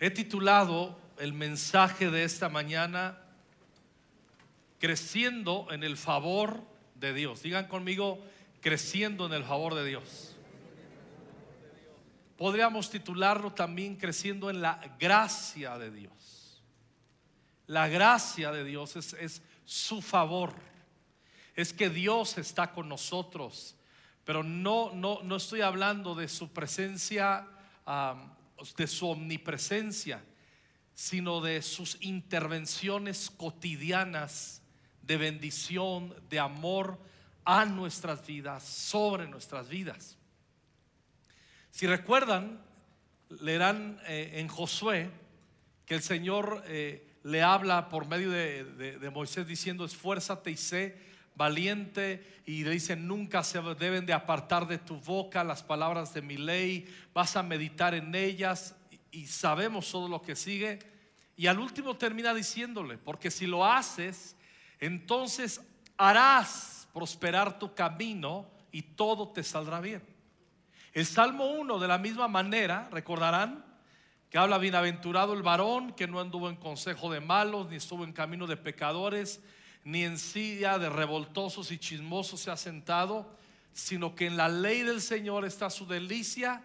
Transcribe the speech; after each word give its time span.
He 0.00 0.10
titulado 0.10 0.98
el 1.18 1.32
mensaje 1.32 2.10
de 2.10 2.24
esta 2.24 2.48
mañana 2.48 3.18
Creciendo 4.80 5.66
en 5.70 5.82
el 5.82 5.96
favor 5.96 6.62
de 6.96 7.14
Dios. 7.14 7.42
Digan 7.42 7.68
conmigo, 7.68 8.22
creciendo 8.60 9.24
en 9.24 9.32
el 9.32 9.42
favor 9.42 9.74
de 9.74 9.84
Dios. 9.86 10.36
Podríamos 12.36 12.90
titularlo 12.90 13.52
también 13.52 13.96
creciendo 13.96 14.50
en 14.50 14.60
la 14.60 14.80
gracia 14.98 15.78
de 15.78 15.90
Dios. 15.90 16.62
La 17.66 17.88
gracia 17.88 18.52
de 18.52 18.64
Dios 18.64 18.96
es, 18.96 19.40
su 19.64 20.02
favor. 20.02 20.52
Es 21.56 21.72
que 21.72 21.88
Dios 21.88 22.36
está 22.36 22.72
con 22.72 22.86
nosotros. 22.86 23.76
Pero 24.24 24.42
no, 24.42 24.92
no, 24.92 25.22
no 25.22 25.36
estoy 25.36 25.62
hablando 25.62 26.14
de 26.14 26.28
su 26.28 26.52
presencia, 26.52 27.46
de 28.76 28.86
su 28.86 29.08
omnipresencia, 29.08 30.24
sino 30.94 31.40
de 31.40 31.60
sus 31.60 31.98
intervenciones 32.00 33.30
cotidianas 33.30 34.62
de 35.02 35.16
bendición, 35.16 36.14
de 36.30 36.38
amor 36.38 36.98
a 37.44 37.66
nuestras 37.66 38.26
vidas, 38.26 38.62
sobre 38.62 39.28
nuestras 39.28 39.68
vidas. 39.68 40.16
Si 41.70 41.86
recuerdan, 41.86 42.62
leerán 43.28 44.00
eh, 44.06 44.32
en 44.36 44.48
Josué 44.48 45.10
que 45.84 45.96
el 45.96 46.02
Señor 46.02 46.62
eh, 46.66 47.18
le 47.24 47.42
habla 47.42 47.88
por 47.88 48.06
medio 48.06 48.30
de, 48.30 48.64
de 48.98 49.10
Moisés 49.10 49.46
diciendo, 49.46 49.84
esfuérzate 49.84 50.50
y 50.50 50.56
sé 50.56 50.96
valiente 51.34 52.42
y 52.46 52.64
le 52.64 52.70
dice, 52.70 52.96
nunca 52.96 53.42
se 53.42 53.60
deben 53.60 54.06
de 54.06 54.12
apartar 54.12 54.66
de 54.66 54.78
tu 54.78 55.00
boca 55.00 55.44
las 55.44 55.62
palabras 55.62 56.14
de 56.14 56.22
mi 56.22 56.36
ley, 56.36 56.86
vas 57.12 57.36
a 57.36 57.42
meditar 57.42 57.94
en 57.94 58.14
ellas 58.14 58.76
y 59.10 59.26
sabemos 59.26 59.90
todo 59.90 60.08
lo 60.08 60.22
que 60.22 60.36
sigue. 60.36 60.78
Y 61.36 61.46
al 61.46 61.58
último 61.58 61.96
termina 61.96 62.32
diciéndole, 62.32 62.98
porque 62.98 63.30
si 63.30 63.46
lo 63.46 63.64
haces, 63.64 64.36
entonces 64.78 65.60
harás 65.96 66.88
prosperar 66.92 67.58
tu 67.58 67.74
camino 67.74 68.46
y 68.70 68.82
todo 68.82 69.28
te 69.28 69.42
saldrá 69.42 69.80
bien. 69.80 70.02
El 70.92 71.06
Salmo 71.06 71.46
1 71.46 71.78
de 71.80 71.88
la 71.88 71.98
misma 71.98 72.28
manera, 72.28 72.88
recordarán, 72.92 73.64
que 74.30 74.38
habla 74.38 74.58
bienaventurado 74.58 75.32
el 75.34 75.42
varón 75.42 75.92
que 75.92 76.08
no 76.08 76.20
anduvo 76.20 76.48
en 76.48 76.56
consejo 76.56 77.10
de 77.12 77.20
malos, 77.20 77.68
ni 77.68 77.76
estuvo 77.76 78.04
en 78.04 78.12
camino 78.12 78.46
de 78.46 78.56
pecadores, 78.56 79.40
ni 79.84 80.02
en 80.02 80.18
silla 80.18 80.78
de 80.78 80.88
revoltosos 80.88 81.70
y 81.70 81.78
chismosos 81.78 82.40
se 82.40 82.50
ha 82.50 82.56
sentado, 82.56 83.36
sino 83.72 84.14
que 84.14 84.26
en 84.26 84.36
la 84.36 84.48
ley 84.48 84.82
del 84.82 85.00
Señor 85.00 85.44
está 85.44 85.68
su 85.68 85.86
delicia 85.86 86.62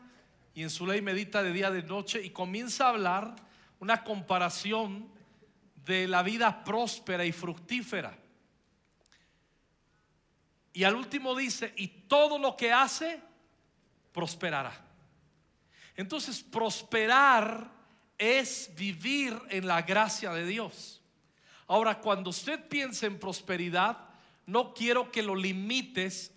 y 0.53 0.63
en 0.63 0.69
su 0.69 0.87
ley 0.87 1.01
medita 1.01 1.43
de 1.43 1.51
día 1.51 1.69
y 1.69 1.73
de 1.73 1.83
noche 1.83 2.23
y 2.23 2.29
comienza 2.29 2.85
a 2.85 2.89
hablar 2.89 3.35
una 3.79 4.03
comparación 4.03 5.09
de 5.85 6.07
la 6.07 6.23
vida 6.23 6.63
próspera 6.63 7.25
y 7.25 7.31
fructífera. 7.31 8.17
Y 10.71 10.83
al 10.83 10.95
último 10.95 11.35
dice, 11.35 11.73
y 11.75 11.87
todo 11.87 12.37
lo 12.37 12.55
que 12.55 12.71
hace, 12.71 13.19
prosperará. 14.13 14.85
Entonces, 15.95 16.41
prosperar 16.41 17.69
es 18.17 18.71
vivir 18.77 19.37
en 19.49 19.67
la 19.67 19.81
gracia 19.81 20.31
de 20.31 20.45
Dios. 20.45 20.98
Ahora, 21.69 21.99
cuando 21.99 22.31
usted 22.31 22.67
piense 22.67 23.05
en 23.05 23.19
prosperidad, 23.19 23.95
no 24.47 24.73
quiero 24.73 25.11
que 25.11 25.21
lo 25.21 25.35
limites 25.35 26.33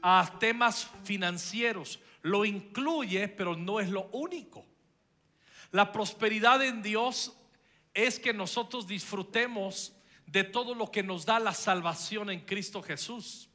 a 0.00 0.38
temas 0.38 0.88
financieros. 1.02 1.98
Lo 2.22 2.44
incluye, 2.44 3.26
pero 3.26 3.56
no 3.56 3.80
es 3.80 3.88
lo 3.90 4.08
único. 4.12 4.64
La 5.72 5.90
prosperidad 5.90 6.62
en 6.62 6.82
Dios 6.82 7.36
es 7.94 8.20
que 8.20 8.32
nosotros 8.32 8.86
disfrutemos 8.86 9.92
de 10.24 10.44
todo 10.44 10.72
lo 10.72 10.92
que 10.92 11.02
nos 11.02 11.26
da 11.26 11.40
la 11.40 11.52
salvación 11.52 12.30
en 12.30 12.40
Cristo 12.46 12.80
Jesús. 12.80 13.48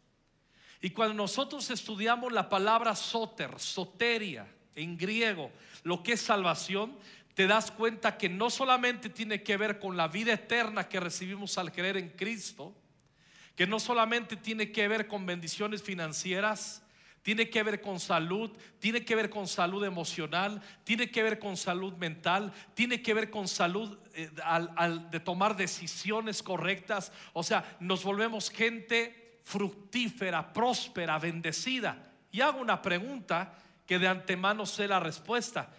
Y 0.81 0.89
cuando 0.89 1.13
nosotros 1.13 1.69
estudiamos 1.69 2.33
la 2.33 2.49
palabra 2.49 2.93
soter, 2.93 3.57
soteria 3.57 4.53
en 4.75 4.97
griego, 4.97 5.49
lo 5.83 6.03
que 6.03 6.13
es 6.13 6.21
salvación, 6.21 6.97
te 7.33 7.47
das 7.47 7.71
cuenta 7.71 8.17
que 8.17 8.29
no 8.29 8.49
solamente 8.49 9.09
tiene 9.09 9.43
que 9.43 9.57
ver 9.57 9.79
con 9.79 9.97
la 9.97 10.07
vida 10.07 10.33
eterna 10.33 10.87
que 10.87 10.99
recibimos 10.99 11.57
al 11.57 11.71
creer 11.71 11.97
en 11.97 12.09
Cristo, 12.09 12.75
que 13.55 13.67
no 13.67 13.79
solamente 13.79 14.35
tiene 14.35 14.71
que 14.71 14.87
ver 14.87 15.07
con 15.07 15.25
bendiciones 15.25 15.83
financieras, 15.83 16.83
tiene 17.21 17.49
que 17.49 17.61
ver 17.61 17.81
con 17.81 17.99
salud, 17.99 18.51
tiene 18.79 19.05
que 19.05 19.15
ver 19.15 19.29
con 19.29 19.47
salud 19.47 19.83
emocional, 19.85 20.61
tiene 20.83 21.11
que 21.11 21.21
ver 21.21 21.37
con 21.37 21.55
salud 21.55 21.93
mental, 21.93 22.51
tiene 22.73 23.01
que 23.01 23.13
ver 23.13 23.29
con 23.29 23.47
salud 23.47 23.97
eh, 24.13 24.31
al, 24.43 25.09
de 25.11 25.19
tomar 25.19 25.55
decisiones 25.55 26.41
correctas. 26.41 27.11
O 27.33 27.43
sea, 27.43 27.77
nos 27.79 28.03
volvemos 28.03 28.49
gente 28.49 29.39
fructífera, 29.43 30.51
próspera, 30.51 31.19
bendecida. 31.19 32.11
Y 32.31 32.41
hago 32.41 32.59
una 32.59 32.81
pregunta 32.81 33.53
que 33.85 33.99
de 33.99 34.07
antemano 34.07 34.65
sé 34.65 34.87
la 34.87 34.99
respuesta. 34.99 35.69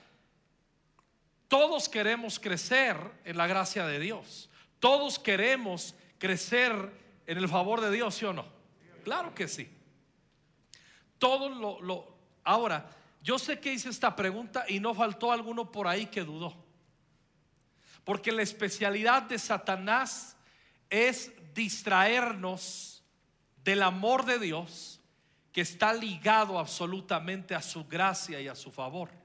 Todos 1.52 1.86
queremos 1.86 2.40
crecer 2.40 2.96
en 3.26 3.36
la 3.36 3.46
gracia 3.46 3.86
de 3.86 3.98
Dios. 3.98 4.48
Todos 4.80 5.18
queremos 5.18 5.94
crecer 6.16 6.72
en 7.26 7.36
el 7.36 7.46
favor 7.46 7.82
de 7.82 7.90
Dios, 7.90 8.14
¿sí 8.14 8.24
o 8.24 8.32
no? 8.32 8.46
Claro 9.04 9.34
que 9.34 9.46
sí. 9.46 9.68
Todo 11.18 11.50
lo, 11.50 11.78
lo 11.82 12.16
ahora, 12.42 12.88
yo 13.22 13.38
sé 13.38 13.60
que 13.60 13.70
hice 13.70 13.90
esta 13.90 14.16
pregunta 14.16 14.64
y 14.66 14.80
no 14.80 14.94
faltó 14.94 15.30
alguno 15.30 15.70
por 15.70 15.86
ahí 15.86 16.06
que 16.06 16.24
dudó. 16.24 16.56
Porque 18.02 18.32
la 18.32 18.40
especialidad 18.40 19.24
de 19.24 19.38
Satanás 19.38 20.34
es 20.88 21.32
distraernos 21.52 23.04
del 23.62 23.82
amor 23.82 24.24
de 24.24 24.38
Dios 24.38 25.02
que 25.52 25.60
está 25.60 25.92
ligado 25.92 26.58
absolutamente 26.58 27.54
a 27.54 27.60
su 27.60 27.84
gracia 27.86 28.40
y 28.40 28.48
a 28.48 28.54
su 28.54 28.70
favor. 28.70 29.21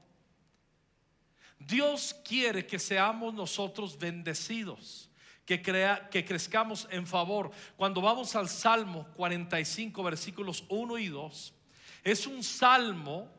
Dios 1.58 2.14
quiere 2.24 2.66
que 2.66 2.78
seamos 2.78 3.34
nosotros 3.34 3.98
bendecidos, 3.98 5.10
que, 5.44 5.60
crea, 5.60 6.08
que 6.08 6.24
crezcamos 6.24 6.86
en 6.90 7.06
favor. 7.06 7.50
Cuando 7.76 8.00
vamos 8.00 8.36
al 8.36 8.48
Salmo 8.48 9.06
45, 9.16 10.02
versículos 10.02 10.64
1 10.68 10.98
y 10.98 11.08
2, 11.08 11.54
es 12.04 12.26
un 12.26 12.42
salmo 12.42 13.30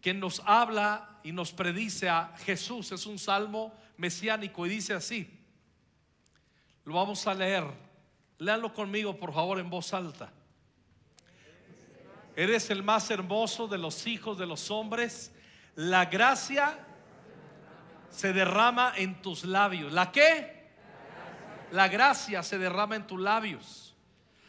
que 0.00 0.12
nos 0.14 0.42
habla 0.44 1.20
y 1.22 1.32
nos 1.32 1.52
predice 1.52 2.08
a 2.08 2.34
Jesús. 2.38 2.92
Es 2.92 3.06
un 3.06 3.18
salmo 3.18 3.72
mesiánico 3.96 4.66
y 4.66 4.70
dice 4.70 4.94
así. 4.94 5.38
Lo 6.84 6.94
vamos 6.94 7.26
a 7.26 7.34
leer. 7.34 7.64
Léanlo 8.38 8.72
conmigo, 8.72 9.16
por 9.16 9.32
favor, 9.32 9.58
en 9.58 9.68
voz 9.68 9.92
alta. 9.92 10.32
Eres 12.34 12.70
el 12.70 12.82
más 12.82 13.10
hermoso 13.10 13.68
de 13.68 13.78
los 13.78 14.06
hijos 14.06 14.38
de 14.38 14.46
los 14.46 14.70
hombres. 14.70 15.32
La 15.74 16.06
gracia 16.06 16.78
se 18.10 18.32
derrama 18.32 18.92
en 18.96 19.22
tus 19.22 19.44
labios. 19.44 19.92
¿La 19.92 20.12
qué? 20.12 20.68
La 21.70 21.88
gracia 21.88 22.42
se 22.42 22.58
derrama 22.58 22.96
en 22.96 23.06
tus 23.06 23.20
labios. 23.20 23.96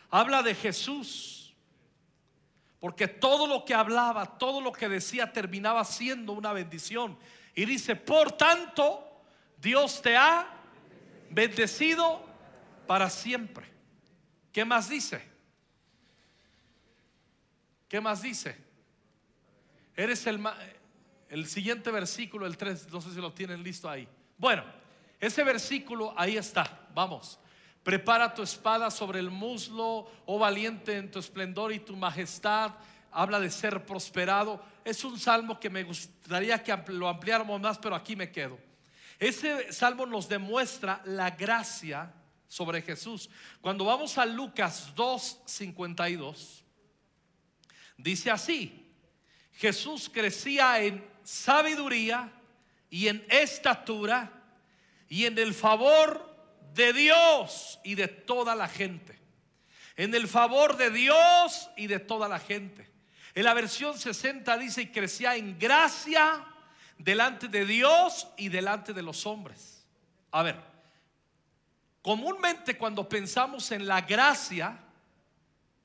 Habla 0.09 0.43
de 0.43 0.55
Jesús. 0.55 1.55
Porque 2.79 3.07
todo 3.07 3.45
lo 3.45 3.63
que 3.63 3.75
hablaba, 3.75 4.39
todo 4.39 4.59
lo 4.59 4.71
que 4.71 4.89
decía 4.89 5.31
terminaba 5.31 5.85
siendo 5.85 6.33
una 6.33 6.51
bendición. 6.51 7.17
Y 7.53 7.65
dice, 7.65 7.95
por 7.95 8.31
tanto, 8.31 9.21
Dios 9.57 10.01
te 10.01 10.17
ha 10.17 10.47
bendecido 11.29 12.25
para 12.87 13.09
siempre. 13.09 13.67
¿Qué 14.51 14.65
más 14.65 14.89
dice? 14.89 15.29
¿Qué 17.87 18.01
más 18.01 18.21
dice? 18.23 18.57
Eres 19.95 20.25
el 20.25 20.39
el 21.31 21.47
siguiente 21.47 21.91
versículo, 21.91 22.45
el 22.45 22.57
3, 22.57 22.91
no 22.91 22.99
sé 22.99 23.11
si 23.11 23.21
lo 23.21 23.31
tienen 23.31 23.63
listo 23.63 23.89
ahí. 23.89 24.05
Bueno, 24.37 24.65
ese 25.17 25.45
versículo 25.45 26.13
ahí 26.17 26.35
está. 26.35 26.87
Vamos. 26.93 27.39
Prepara 27.83 28.33
tu 28.33 28.43
espada 28.43 28.91
sobre 28.91 29.19
el 29.19 29.31
muslo, 29.31 30.11
oh 30.25 30.37
valiente 30.37 30.97
en 30.97 31.09
tu 31.09 31.19
esplendor 31.19 31.71
y 31.71 31.79
tu 31.79 31.95
majestad. 31.95 32.73
Habla 33.11 33.39
de 33.39 33.49
ser 33.49 33.85
prosperado. 33.85 34.61
Es 34.83 35.05
un 35.05 35.17
salmo 35.17 35.57
que 35.57 35.69
me 35.69 35.83
gustaría 35.83 36.61
que 36.61 36.77
lo 36.87 37.07
ampliáramos 37.07 37.61
más, 37.61 37.79
pero 37.79 37.95
aquí 37.95 38.13
me 38.15 38.29
quedo. 38.29 38.59
Ese 39.17 39.71
salmo 39.71 40.05
nos 40.05 40.27
demuestra 40.27 41.01
la 41.05 41.31
gracia 41.31 42.13
sobre 42.45 42.81
Jesús. 42.81 43.29
Cuando 43.61 43.85
vamos 43.85 44.17
a 44.17 44.25
Lucas 44.25 44.93
2:52, 44.95 46.63
dice 47.97 48.29
así: 48.31 48.93
Jesús 49.53 50.09
crecía 50.11 50.81
en 50.83 51.10
sabiduría 51.23 52.31
y 52.89 53.07
en 53.07 53.25
estatura 53.29 54.31
y 55.07 55.25
en 55.25 55.37
el 55.37 55.53
favor 55.53 56.29
de 56.73 56.93
Dios 56.93 57.79
y 57.83 57.95
de 57.95 58.07
toda 58.07 58.55
la 58.55 58.67
gente. 58.67 59.19
En 59.95 60.15
el 60.15 60.27
favor 60.27 60.77
de 60.77 60.89
Dios 60.89 61.69
y 61.75 61.87
de 61.87 61.99
toda 61.99 62.27
la 62.27 62.39
gente. 62.39 62.89
En 63.33 63.45
la 63.45 63.53
versión 63.53 63.97
60 63.97 64.57
dice, 64.57 64.83
y 64.83 64.87
crecía 64.87 65.35
en 65.35 65.57
gracia 65.57 66.45
delante 66.97 67.47
de 67.47 67.65
Dios 67.65 68.27
y 68.37 68.49
delante 68.49 68.93
de 68.93 69.01
los 69.01 69.25
hombres. 69.25 69.85
A 70.31 70.43
ver, 70.43 70.59
comúnmente 72.01 72.77
cuando 72.77 73.07
pensamos 73.07 73.71
en 73.71 73.87
la 73.87 74.01
gracia, 74.01 74.79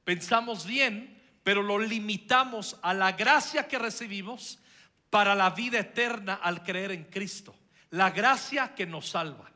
pensamos 0.04 0.66
bien, 0.66 1.22
pero 1.42 1.62
lo 1.62 1.78
limitamos 1.78 2.76
a 2.82 2.92
la 2.94 3.12
gracia 3.12 3.68
que 3.68 3.78
recibimos 3.78 4.58
para 5.10 5.34
la 5.34 5.50
vida 5.50 5.78
eterna 5.78 6.40
al 6.42 6.62
creer 6.62 6.92
en 6.92 7.04
Cristo. 7.04 7.54
La 7.90 8.10
gracia 8.10 8.74
que 8.74 8.86
nos 8.86 9.08
salva. 9.10 9.50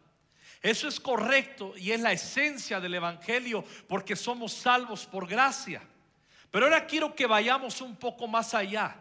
Eso 0.63 0.89
es 0.89 1.01
correcto 1.01 1.73
y 1.77 1.93
es 1.93 2.01
la 2.01 2.13
esencia 2.13 2.81
del 2.81 2.95
Evangelio 2.95 3.65
porque 3.89 4.15
somos 4.15 4.53
salvos 4.53 5.07
por 5.07 5.27
gracia. 5.27 5.83
Pero 6.51 6.67
ahora 6.67 6.87
quiero 6.87 7.15
que 7.15 7.27
vayamos 7.27 7.81
un 7.81 7.97
poco 7.97 8.27
más 8.27 8.55
allá, 8.55 8.97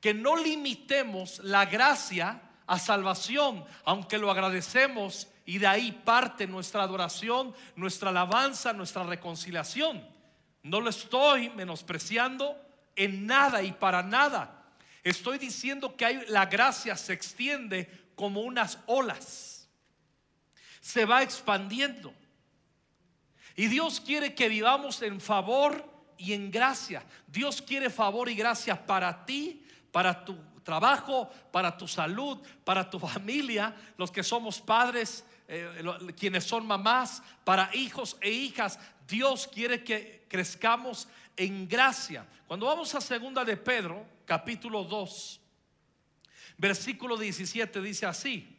que 0.00 0.14
no 0.14 0.36
limitemos 0.36 1.38
la 1.40 1.66
gracia 1.66 2.40
a 2.66 2.78
salvación, 2.78 3.64
aunque 3.84 4.18
lo 4.18 4.30
agradecemos 4.30 5.28
y 5.44 5.58
de 5.58 5.66
ahí 5.68 5.92
parte 5.92 6.46
nuestra 6.46 6.82
adoración, 6.82 7.54
nuestra 7.76 8.10
alabanza, 8.10 8.72
nuestra 8.72 9.04
reconciliación. 9.04 10.04
No 10.64 10.80
lo 10.80 10.90
estoy 10.90 11.50
menospreciando 11.50 12.60
en 12.96 13.26
nada 13.26 13.62
y 13.62 13.70
para 13.70 14.02
nada. 14.02 14.55
Estoy 15.08 15.38
diciendo 15.38 15.96
que 15.96 16.04
hay, 16.04 16.24
la 16.28 16.46
gracia 16.46 16.96
se 16.96 17.12
extiende 17.12 17.88
como 18.14 18.40
unas 18.42 18.78
olas 18.86 19.56
se 20.86 21.04
va 21.04 21.24
expandiendo. 21.24 22.14
Y 23.56 23.66
Dios 23.66 24.00
quiere 24.00 24.36
que 24.36 24.48
vivamos 24.48 25.02
en 25.02 25.20
favor 25.20 25.84
y 26.16 26.32
en 26.32 26.48
gracia. 26.48 27.04
Dios 27.26 27.60
quiere 27.60 27.90
favor 27.90 28.28
y 28.28 28.36
gracia 28.36 28.86
para 28.86 29.26
ti, 29.26 29.66
para 29.90 30.24
tu 30.24 30.38
trabajo, 30.62 31.28
para 31.50 31.76
tu 31.76 31.88
salud, 31.88 32.38
para 32.62 32.88
tu 32.88 33.00
familia, 33.00 33.74
los 33.96 34.12
que 34.12 34.22
somos 34.22 34.60
padres, 34.60 35.24
eh, 35.48 35.82
quienes 36.16 36.44
son 36.44 36.64
mamás, 36.64 37.20
para 37.42 37.68
hijos 37.74 38.16
e 38.20 38.30
hijas. 38.30 38.78
Dios 39.08 39.48
quiere 39.52 39.82
que 39.82 40.24
crezcamos 40.28 41.08
en 41.36 41.66
gracia. 41.66 42.24
Cuando 42.46 42.66
vamos 42.66 42.94
a 42.94 43.00
segunda 43.00 43.44
de 43.44 43.56
Pedro, 43.56 44.06
capítulo 44.26 44.84
2, 44.84 45.40
versículo 46.58 47.16
17 47.16 47.80
dice 47.80 48.04
así: 48.04 48.58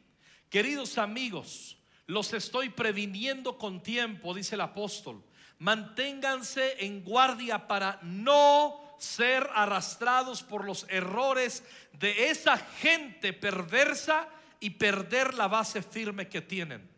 Queridos 0.50 0.98
amigos, 0.98 1.78
los 2.08 2.34
estoy 2.34 2.70
previniendo 2.70 3.58
con 3.58 3.84
tiempo, 3.84 4.34
dice 4.34 4.56
el 4.56 4.62
apóstol. 4.62 5.24
Manténganse 5.60 6.86
en 6.86 7.04
guardia 7.04 7.68
para 7.68 8.00
no 8.02 8.80
ser 9.00 9.48
arrastrados 9.54 10.44
por 10.44 10.66
los 10.66 10.86
errores 10.90 11.64
de 11.94 12.30
esa 12.30 12.58
gente 12.58 13.34
perversa 13.34 14.30
y 14.60 14.72
perder 14.72 15.34
la 15.34 15.48
base 15.48 15.82
firme 15.82 16.28
que 16.28 16.42
tienen. 16.42 16.90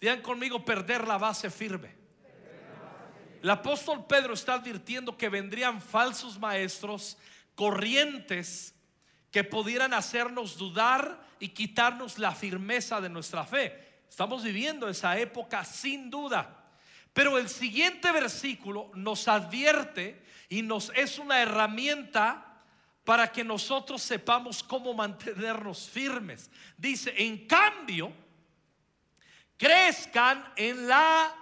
Digan 0.00 0.22
conmigo, 0.22 0.64
perder 0.64 1.06
la 1.06 1.18
base 1.18 1.50
firme. 1.50 1.94
El 3.42 3.50
apóstol 3.50 4.06
Pedro 4.06 4.32
está 4.32 4.54
advirtiendo 4.54 5.18
que 5.18 5.28
vendrían 5.28 5.80
falsos 5.80 6.38
maestros, 6.38 7.18
corrientes 7.54 8.74
que 9.30 9.44
pudieran 9.44 9.94
hacernos 9.94 10.56
dudar 10.56 11.26
y 11.40 11.48
quitarnos 11.48 12.18
la 12.18 12.32
firmeza 12.32 13.00
de 13.00 13.08
nuestra 13.08 13.44
fe. 13.44 14.02
Estamos 14.08 14.44
viviendo 14.44 14.88
esa 14.88 15.18
época 15.18 15.64
sin 15.64 16.08
duda. 16.08 16.64
Pero 17.12 17.38
el 17.38 17.48
siguiente 17.48 18.10
versículo 18.12 18.90
nos 18.94 19.28
advierte 19.28 20.22
y 20.48 20.62
nos 20.62 20.90
es 20.94 21.18
una 21.18 21.40
herramienta 21.40 22.62
para 23.04 23.30
que 23.30 23.44
nosotros 23.44 24.02
sepamos 24.02 24.62
cómo 24.62 24.94
mantenernos 24.94 25.88
firmes. 25.88 26.50
Dice, 26.76 27.14
en 27.16 27.46
cambio, 27.46 28.12
crezcan 29.56 30.52
en 30.56 30.88
la 30.88 31.34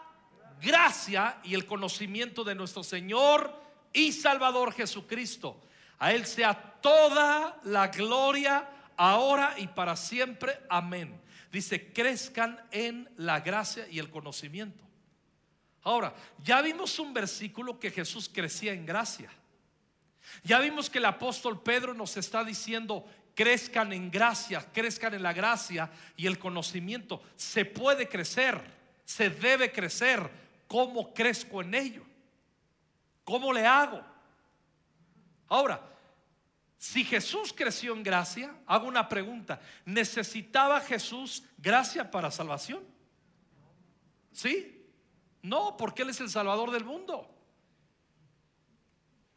gracia 0.61 1.41
y 1.44 1.55
el 1.55 1.67
conocimiento 1.67 2.44
de 2.44 2.55
nuestro 2.55 2.82
Señor 2.82 3.55
y 3.93 4.12
Salvador 4.12 4.73
Jesucristo. 4.73 5.61
A 6.02 6.12
Él 6.12 6.26
sea 6.26 6.54
toda 6.81 7.60
la 7.64 7.88
gloria 7.88 8.69
ahora 8.96 9.54
y 9.58 9.69
para 9.69 9.96
siempre. 9.96 10.58
Amén 10.69 11.22
dice, 11.52 11.93
crezcan 11.93 12.58
en 12.70 13.08
la 13.19 13.40
gracia 13.40 13.87
y 13.88 13.99
el 13.99 14.10
conocimiento. 14.10 14.82
Ahora, 15.82 16.14
ya 16.43 16.62
vimos 16.62 16.99
un 16.99 17.12
versículo 17.12 17.78
que 17.78 17.90
Jesús 17.90 18.31
crecía 18.32 18.72
en 18.72 18.87
gracia. 18.87 19.31
Ya 20.43 20.60
vimos 20.60 20.88
que 20.88 20.99
el 20.99 21.04
apóstol 21.04 21.62
Pedro 21.62 21.93
nos 21.93 22.16
está 22.16 22.43
diciendo, 22.43 23.04
crezcan 23.34 23.93
en 23.93 24.10
gracia, 24.10 24.66
crezcan 24.72 25.14
en 25.14 25.22
la 25.22 25.32
gracia 25.32 25.90
y 26.16 26.26
el 26.26 26.38
conocimiento. 26.38 27.22
Se 27.37 27.64
puede 27.64 28.08
crecer, 28.08 28.58
se 29.04 29.28
debe 29.28 29.72
crecer. 29.72 30.31
¿Cómo 30.69 31.12
crezco 31.12 31.60
en 31.60 31.75
ello? 31.75 32.02
¿Cómo 33.25 33.52
le 33.52 33.66
hago? 33.66 34.02
Ahora, 35.52 35.82
si 36.78 37.04
Jesús 37.04 37.52
creció 37.54 37.93
en 37.93 38.02
gracia, 38.02 38.56
hago 38.66 38.87
una 38.87 39.06
pregunta. 39.06 39.60
¿Necesitaba 39.84 40.81
Jesús 40.81 41.44
gracia 41.58 42.10
para 42.10 42.31
salvación? 42.31 42.82
¿Sí? 44.32 44.82
No, 45.43 45.76
porque 45.76 46.00
Él 46.04 46.08
es 46.08 46.20
el 46.20 46.31
Salvador 46.31 46.70
del 46.70 46.87
mundo. 46.87 47.28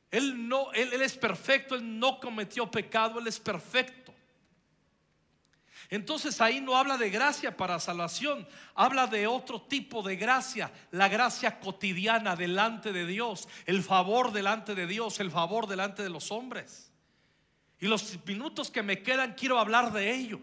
Él 0.09 0.47
no, 0.47 0.71
él, 0.71 0.94
es 1.01 1.17
perfecto, 1.17 1.75
Él 1.75 2.00
no 2.00 2.21
cometió 2.21 2.71
pecado, 2.71 3.19
Él 3.19 3.27
es 3.27 3.38
perfecto. 3.38 4.05
Entonces 5.90 6.42
ahí 6.42 6.62
no 6.62 6.76
habla 6.76 6.98
de 6.98 7.10
gracia 7.10 7.56
para 7.56 7.80
salvación, 7.80 8.48
habla 8.74 9.08
de 9.08 9.28
otro 9.28 9.62
tipo 9.62 10.02
de 10.02 10.16
gracia, 10.16 10.72
la 10.92 11.08
gracia 11.08 11.60
cotidiana 11.60 12.36
delante 12.36 12.92
de 12.92 13.06
Dios, 13.06 13.48
el 13.66 13.84
favor 13.84 14.32
delante 14.32 14.74
de 14.76 14.88
Dios, 14.88 15.20
el 15.20 15.32
favor 15.32 15.68
delante 15.68 16.02
de 16.02 16.10
los 16.10 16.32
hombres. 16.32 16.92
Y 17.80 17.88
los 17.88 18.18
minutos 18.26 18.72
que 18.72 18.82
me 18.82 19.04
quedan 19.04 19.34
quiero 19.34 19.60
hablar 19.60 19.92
de 19.92 20.14
ello. 20.14 20.40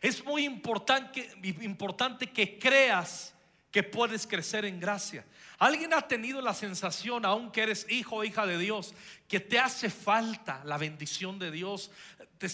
Es 0.00 0.24
muy 0.24 0.44
importante, 0.44 1.28
importante 1.60 2.30
que 2.30 2.58
creas 2.58 3.34
que 3.70 3.82
puedes 3.82 4.26
crecer 4.26 4.64
en 4.64 4.78
gracia. 4.78 5.24
¿Alguien 5.58 5.92
ha 5.92 6.02
tenido 6.02 6.40
la 6.40 6.54
sensación, 6.54 7.24
aunque 7.24 7.62
eres 7.62 7.86
hijo 7.90 8.16
o 8.16 8.24
hija 8.24 8.46
de 8.46 8.58
Dios, 8.58 8.94
que 9.26 9.40
te 9.40 9.58
hace 9.58 9.90
falta 9.90 10.62
la 10.64 10.78
bendición 10.78 11.38
de 11.38 11.50
Dios? 11.50 11.90
Te 12.38 12.48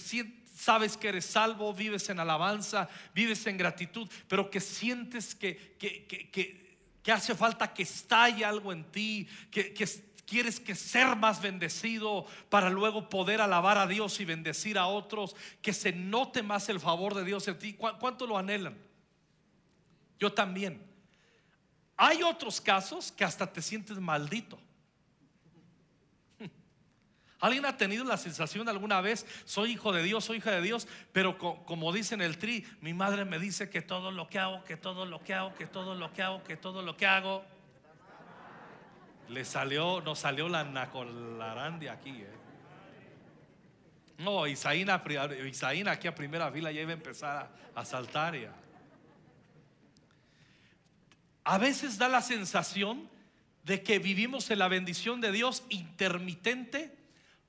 sabes 0.65 0.97
que 0.97 1.09
eres 1.09 1.27
salvo, 1.27 1.75
vives 1.75 2.09
en 2.09 2.19
alabanza, 2.19 2.89
vives 3.15 3.47
en 3.47 3.59
gratitud, 3.59 4.09
pero 4.29 4.51
que 4.51 4.61
sientes 4.61 5.35
que, 5.35 5.77
que, 5.79 7.13
hace 7.13 7.35
falta 7.35 7.75
que 7.75 7.83
estalle 7.83 8.45
algo 8.45 8.73
en 8.73 8.85
ti, 8.91 9.29
que, 9.51 9.75
que 9.75 9.87
quieres 10.25 10.59
que 10.59 10.75
ser 10.75 11.17
más 11.17 11.43
bendecido 11.43 12.25
para 12.49 12.71
luego 12.71 13.11
poder 13.11 13.43
alabar 13.43 13.77
a 13.77 13.87
Dios 13.87 14.19
y 14.21 14.25
bendecir 14.25 14.79
a 14.79 14.87
otros, 14.87 15.37
que 15.61 15.75
se 15.75 15.93
note 15.93 16.43
más 16.43 16.71
el 16.71 16.81
favor 16.81 17.15
de 17.15 17.25
Dios 17.25 17.47
en 17.47 17.59
ti. 17.59 17.75
¿Cuánto 17.75 18.27
lo 18.27 18.39
anhelan? 18.39 18.77
Yo 20.19 20.33
también. 20.33 20.83
Hay 21.97 22.23
otros 22.23 22.59
casos 22.61 23.13
que 23.13 23.25
hasta 23.25 23.53
te 23.53 23.61
sientes 23.61 23.99
maldito. 23.99 24.59
¿Alguien 27.45 27.67
ha 27.67 27.77
tenido 27.77 28.05
la 28.05 28.17
sensación 28.17 28.71
alguna 28.71 29.03
vez, 29.03 29.27
soy 29.45 29.73
hijo 29.73 29.93
de 29.93 30.03
Dios, 30.03 30.25
soy 30.25 30.39
hija 30.39 30.51
de 30.53 30.63
Dios, 30.63 30.89
pero 31.13 31.37
como 31.37 31.93
dice 31.93 32.15
en 32.15 32.23
el 32.23 32.39
tri, 32.39 32.65
mi 32.81 32.95
madre 32.95 33.27
me 33.27 33.39
dice 33.39 33.69
que 33.69 33.83
todo 33.83 34.11
lo 34.11 34.29
que 34.29 34.39
hago, 34.39 34.65
que 34.65 34.79
todo 34.79 35.05
lo 35.05 35.23
que 35.23 35.35
hago, 35.35 35.55
que 35.55 35.67
todo 35.67 35.95
lo 35.95 36.11
que 36.11 36.23
hago, 36.23 36.43
que 36.43 36.57
todo 36.57 36.81
lo 36.81 36.97
que 36.97 37.05
hago, 37.05 37.45
le 39.29 39.45
salió, 39.45 40.01
nos 40.01 40.21
salió 40.21 40.49
la 40.49 40.65
nacolarandi 40.65 41.89
aquí. 41.89 42.23
Eh. 42.23 42.31
No, 44.17 44.47
Isaína, 44.47 45.05
Isaína 45.47 45.91
aquí 45.91 46.09
a 46.09 46.15
primera 46.15 46.51
fila 46.51 46.73
ya 46.73 46.81
iba 46.81 46.93
a 46.93 46.95
empezar 46.95 47.51
a, 47.75 47.85
saltar 47.85 48.41
ya. 48.41 48.55
A 51.45 51.59
veces 51.59 51.99
da 51.99 52.09
la 52.09 52.23
sensación 52.23 53.07
de 53.65 53.83
que 53.83 53.99
vivimos 53.99 54.51
en 54.51 54.61
la 54.61 54.69
bendición 54.69 55.21
de 55.21 55.31
Dios 55.31 55.63
intermitente 55.69 57.04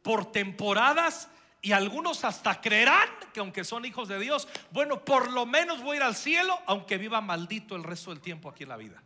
por 0.05 0.31
temporadas 0.31 1.29
y 1.63 1.71
algunos 1.71 2.23
hasta 2.25 2.61
creerán 2.61 3.09
que 3.33 3.39
aunque 3.39 3.63
son 3.63 3.85
hijos 3.85 4.07
de 4.07 4.19
Dios, 4.19 4.47
bueno, 4.69 5.03
por 5.03 5.31
lo 5.31 5.47
menos 5.47 5.81
voy 5.81 5.95
a 5.95 5.97
ir 5.97 6.03
al 6.03 6.15
cielo 6.15 6.55
aunque 6.67 6.99
viva 6.99 7.21
maldito 7.21 7.75
el 7.75 7.83
resto 7.83 8.11
del 8.11 8.21
tiempo 8.21 8.47
aquí 8.47 8.61
en 8.61 8.69
la 8.69 8.77
vida. 8.77 9.01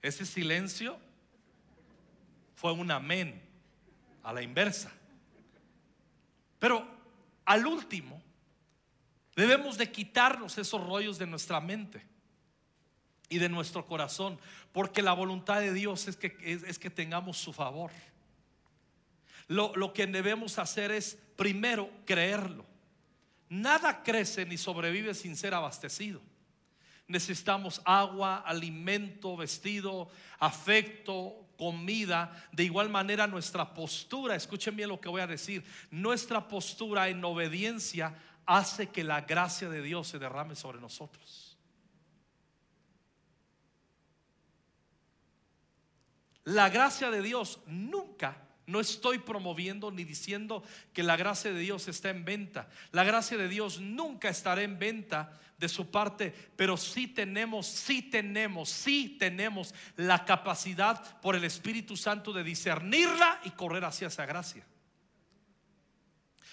Ese 0.00 0.24
silencio 0.24 0.98
fue 2.54 2.72
un 2.72 2.90
amén 2.90 3.42
a 4.22 4.32
la 4.32 4.40
inversa. 4.40 4.90
Pero 6.58 6.88
al 7.44 7.66
último, 7.66 8.22
debemos 9.36 9.76
de 9.76 9.92
quitarnos 9.92 10.56
esos 10.56 10.82
rollos 10.82 11.18
de 11.18 11.26
nuestra 11.26 11.60
mente 11.60 12.02
y 13.28 13.36
de 13.38 13.50
nuestro 13.50 13.84
corazón, 13.84 14.38
porque 14.72 15.02
la 15.02 15.12
voluntad 15.12 15.60
de 15.60 15.74
Dios 15.74 16.08
es 16.08 16.16
que, 16.16 16.34
es, 16.40 16.78
que 16.78 16.88
tengamos 16.88 17.36
su 17.36 17.52
favor. 17.52 17.90
Lo, 19.52 19.92
que 19.92 20.06
debemos 20.06 20.58
hacer 20.58 20.90
es 20.92 21.18
primero 21.36 21.90
creerlo. 22.06 22.64
Nada 23.48 24.02
crece 24.02 24.46
ni 24.46 24.56
sobrevive 24.56 25.14
sin 25.14 25.36
ser 25.36 25.52
abastecido. 25.52 26.20
Necesitamos 27.06 27.82
agua, 27.84 28.38
alimento, 28.38 29.36
vestido, 29.36 30.08
afecto, 30.38 31.46
comida. 31.58 32.48
De 32.52 32.64
igual 32.64 32.88
manera 32.88 33.26
nuestra 33.26 33.74
postura, 33.74 34.34
escuchen 34.34 34.74
bien 34.74 34.88
lo 34.88 35.00
que 35.00 35.10
voy 35.10 35.20
a 35.20 35.26
decir, 35.26 35.62
nuestra 35.90 36.48
postura 36.48 37.08
en 37.08 37.22
obediencia 37.22 38.14
hace 38.46 38.88
que 38.88 39.04
la 39.04 39.20
gracia 39.20 39.68
de 39.68 39.82
Dios 39.82 40.08
se 40.08 40.18
derrame 40.18 40.56
sobre 40.56 40.80
nosotros. 40.80 41.58
La 46.44 46.70
gracia 46.70 47.10
de 47.10 47.20
Dios 47.20 47.60
nunca 47.66 48.48
no 48.66 48.80
estoy 48.80 49.18
promoviendo 49.18 49.90
ni 49.90 50.04
diciendo 50.04 50.62
que 50.92 51.02
la 51.02 51.16
gracia 51.16 51.52
de 51.52 51.60
Dios 51.60 51.88
está 51.88 52.10
en 52.10 52.24
venta. 52.24 52.68
La 52.92 53.04
gracia 53.04 53.36
de 53.36 53.48
Dios 53.48 53.80
nunca 53.80 54.28
estará 54.28 54.62
en 54.62 54.78
venta 54.78 55.38
de 55.58 55.68
su 55.68 55.90
parte, 55.90 56.34
pero 56.56 56.76
sí 56.76 57.06
tenemos, 57.06 57.66
sí 57.66 58.02
tenemos, 58.02 58.68
sí 58.68 59.16
tenemos 59.18 59.74
la 59.96 60.24
capacidad 60.24 61.20
por 61.20 61.36
el 61.36 61.44
Espíritu 61.44 61.96
Santo 61.96 62.32
de 62.32 62.44
discernirla 62.44 63.40
y 63.44 63.50
correr 63.50 63.84
hacia 63.84 64.08
esa 64.08 64.26
gracia. 64.26 64.66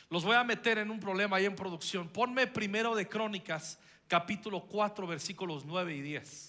Los 0.10 0.24
voy 0.24 0.36
a 0.36 0.44
meter 0.44 0.80
en 0.80 0.90
un 0.90 1.00
problema 1.00 1.38
ahí 1.38 1.46
en 1.46 1.56
producción. 1.56 2.10
Ponme 2.10 2.48
primero 2.48 2.96
de 2.96 3.08
Crónicas, 3.08 3.80
capítulo 4.08 4.62
4, 4.62 5.06
versículos 5.06 5.66
9 5.66 5.96
y 5.96 6.02
10. 6.02 6.49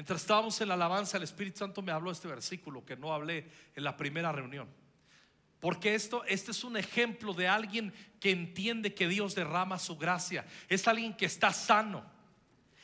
Mientras 0.00 0.22
estábamos 0.22 0.58
en 0.62 0.68
la 0.68 0.74
alabanza, 0.74 1.18
el 1.18 1.24
Espíritu 1.24 1.58
Santo 1.58 1.82
me 1.82 1.92
habló 1.92 2.10
este 2.10 2.26
versículo 2.26 2.86
que 2.86 2.96
no 2.96 3.12
hablé 3.12 3.46
en 3.76 3.84
la 3.84 3.98
primera 3.98 4.32
reunión. 4.32 4.66
Porque 5.60 5.94
esto, 5.94 6.24
este 6.24 6.52
es 6.52 6.64
un 6.64 6.78
ejemplo 6.78 7.34
de 7.34 7.48
alguien 7.48 7.92
que 8.18 8.30
entiende 8.30 8.94
que 8.94 9.08
Dios 9.08 9.34
derrama 9.34 9.78
su 9.78 9.98
gracia. 9.98 10.46
Es 10.70 10.88
alguien 10.88 11.14
que 11.14 11.26
está 11.26 11.52
sano 11.52 12.02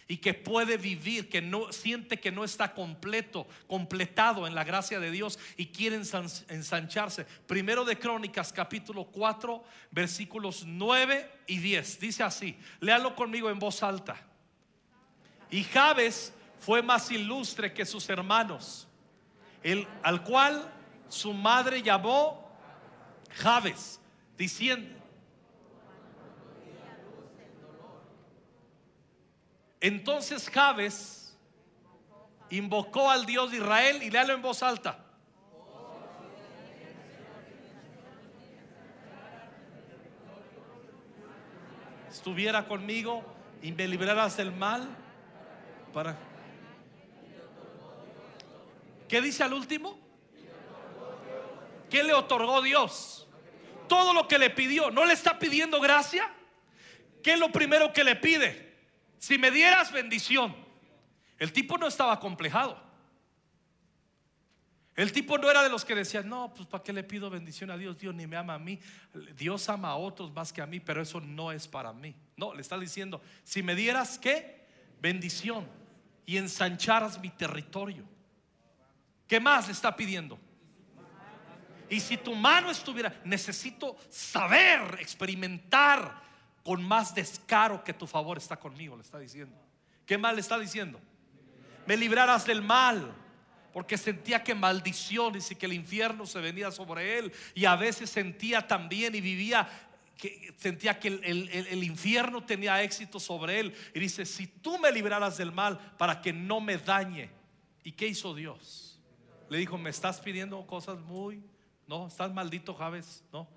y 0.06 0.18
que 0.18 0.34
puede 0.34 0.76
vivir, 0.76 1.30
que 1.30 1.40
no 1.40 1.72
siente 1.72 2.20
que 2.20 2.30
no 2.30 2.44
está 2.44 2.74
completo, 2.74 3.48
completado 3.66 4.46
en 4.46 4.54
la 4.54 4.64
gracia 4.64 5.00
de 5.00 5.10
Dios 5.10 5.38
y 5.56 5.68
quiere 5.68 5.96
ensancharse. 5.96 7.24
Primero 7.46 7.86
de 7.86 7.98
Crónicas, 7.98 8.52
capítulo 8.52 9.06
4, 9.06 9.64
versículos 9.90 10.64
9 10.66 11.30
y 11.46 11.60
10. 11.60 11.98
Dice 11.98 12.22
así: 12.24 12.58
léalo 12.80 13.16
conmigo 13.16 13.48
en 13.48 13.58
voz 13.58 13.82
alta. 13.82 14.20
Y 15.50 15.62
Jabes 15.62 16.34
fue 16.58 16.82
más 16.82 17.10
ilustre 17.10 17.72
que 17.72 17.84
sus 17.84 18.08
hermanos, 18.08 18.88
el, 19.62 19.86
al 20.02 20.22
cual 20.22 20.72
su 21.08 21.32
madre 21.32 21.82
llamó 21.82 22.50
Javes, 23.36 24.00
diciendo, 24.36 24.96
entonces 29.80 30.48
Javes 30.50 31.36
invocó 32.50 33.10
al 33.10 33.26
Dios 33.26 33.50
de 33.50 33.58
Israel 33.58 34.02
y 34.02 34.10
léalo 34.10 34.34
en 34.34 34.42
voz 34.42 34.62
alta. 34.62 34.98
Estuviera 42.10 42.66
conmigo 42.66 43.22
y 43.62 43.72
me 43.72 43.86
libraras 43.86 44.36
del 44.36 44.50
mal 44.50 44.88
para 45.92 46.16
¿Qué 49.08 49.20
dice 49.20 49.42
al 49.42 49.52
último? 49.52 49.98
¿Qué 51.90 52.02
le 52.02 52.12
otorgó 52.12 52.62
Dios? 52.62 53.26
todo 53.86 54.12
lo 54.12 54.28
que 54.28 54.38
le 54.38 54.50
pidió. 54.50 54.90
¿No 54.90 55.04
le 55.04 55.14
está 55.14 55.38
pidiendo 55.38 55.80
gracia? 55.80 56.30
¿Qué 57.22 57.34
es 57.34 57.38
lo 57.38 57.50
primero 57.50 57.92
que 57.92 58.04
le 58.04 58.16
pide? 58.16 58.76
Si 59.18 59.38
me 59.38 59.50
dieras 59.50 59.92
bendición. 59.92 60.54
El 61.38 61.52
tipo 61.52 61.78
no 61.78 61.86
estaba 61.86 62.18
complejado. 62.20 62.84
El 64.94 65.12
tipo 65.12 65.36
no 65.36 65.50
era 65.50 65.62
de 65.62 65.68
los 65.68 65.84
que 65.84 65.94
decían, 65.94 66.26
no, 66.26 66.54
pues 66.54 66.66
¿para 66.66 66.82
qué 66.82 66.90
le 66.90 67.04
pido 67.04 67.28
bendición 67.28 67.70
a 67.70 67.76
Dios? 67.76 67.98
Dios 67.98 68.14
ni 68.14 68.26
me 68.26 68.36
ama 68.36 68.54
a 68.54 68.58
mí. 68.58 68.80
Dios 69.36 69.68
ama 69.68 69.90
a 69.90 69.96
otros 69.96 70.32
más 70.32 70.52
que 70.52 70.62
a 70.62 70.66
mí, 70.66 70.80
pero 70.80 71.02
eso 71.02 71.20
no 71.20 71.52
es 71.52 71.68
para 71.68 71.92
mí. 71.92 72.14
No, 72.36 72.54
le 72.54 72.62
está 72.62 72.78
diciendo, 72.78 73.20
si 73.44 73.62
me 73.62 73.74
dieras 73.74 74.18
qué? 74.18 74.64
Bendición 75.02 75.66
y 76.24 76.38
ensancharas 76.38 77.20
mi 77.20 77.28
territorio. 77.28 78.04
¿Qué 79.26 79.40
más 79.40 79.66
le 79.66 79.72
está 79.72 79.94
pidiendo? 79.96 80.38
Y 81.88 82.00
si 82.00 82.16
tu 82.16 82.34
mano 82.34 82.70
estuviera, 82.70 83.20
necesito 83.24 83.96
saber, 84.10 84.98
experimentar 85.00 86.22
con 86.64 86.82
más 86.82 87.14
descaro 87.14 87.84
que 87.84 87.92
tu 87.92 88.06
favor 88.06 88.38
está 88.38 88.56
conmigo, 88.56 88.96
le 88.96 89.02
está 89.02 89.18
diciendo. 89.18 89.56
¿Qué 90.04 90.18
mal 90.18 90.34
le 90.34 90.40
está 90.40 90.58
diciendo? 90.58 91.00
Me 91.86 91.96
librarás 91.96 92.44
del 92.44 92.62
mal, 92.62 93.14
porque 93.72 93.96
sentía 93.96 94.42
que 94.42 94.54
maldiciones 94.54 95.50
y 95.50 95.54
que 95.54 95.66
el 95.66 95.74
infierno 95.74 96.26
se 96.26 96.40
venía 96.40 96.70
sobre 96.72 97.18
él. 97.18 97.32
Y 97.54 97.66
a 97.66 97.76
veces 97.76 98.10
sentía 98.10 98.66
también 98.66 99.14
y 99.14 99.20
vivía 99.20 99.68
que 100.16 100.54
sentía 100.56 100.98
que 100.98 101.08
el, 101.08 101.22
el, 101.22 101.84
infierno 101.84 102.42
tenía 102.42 102.82
éxito 102.82 103.20
sobre 103.20 103.60
él. 103.60 103.74
Y 103.94 104.00
dice, 104.00 104.24
si 104.24 104.46
tú 104.46 104.78
me 104.78 104.90
libraras 104.90 105.36
del 105.36 105.52
mal 105.52 105.78
para 105.98 106.22
que 106.22 106.32
no 106.32 106.60
me 106.60 106.78
dañe. 106.78 107.30
¿Y 107.84 107.92
qué 107.92 108.08
hizo 108.08 108.34
Dios? 108.34 108.95
Le 109.48 109.58
dijo, 109.58 109.78
me 109.78 109.90
estás 109.90 110.20
pidiendo 110.20 110.66
cosas 110.66 110.98
muy 111.00 111.42
no, 111.86 112.08
estás 112.08 112.32
maldito, 112.32 112.74
Javes. 112.74 113.24
No. 113.32 113.48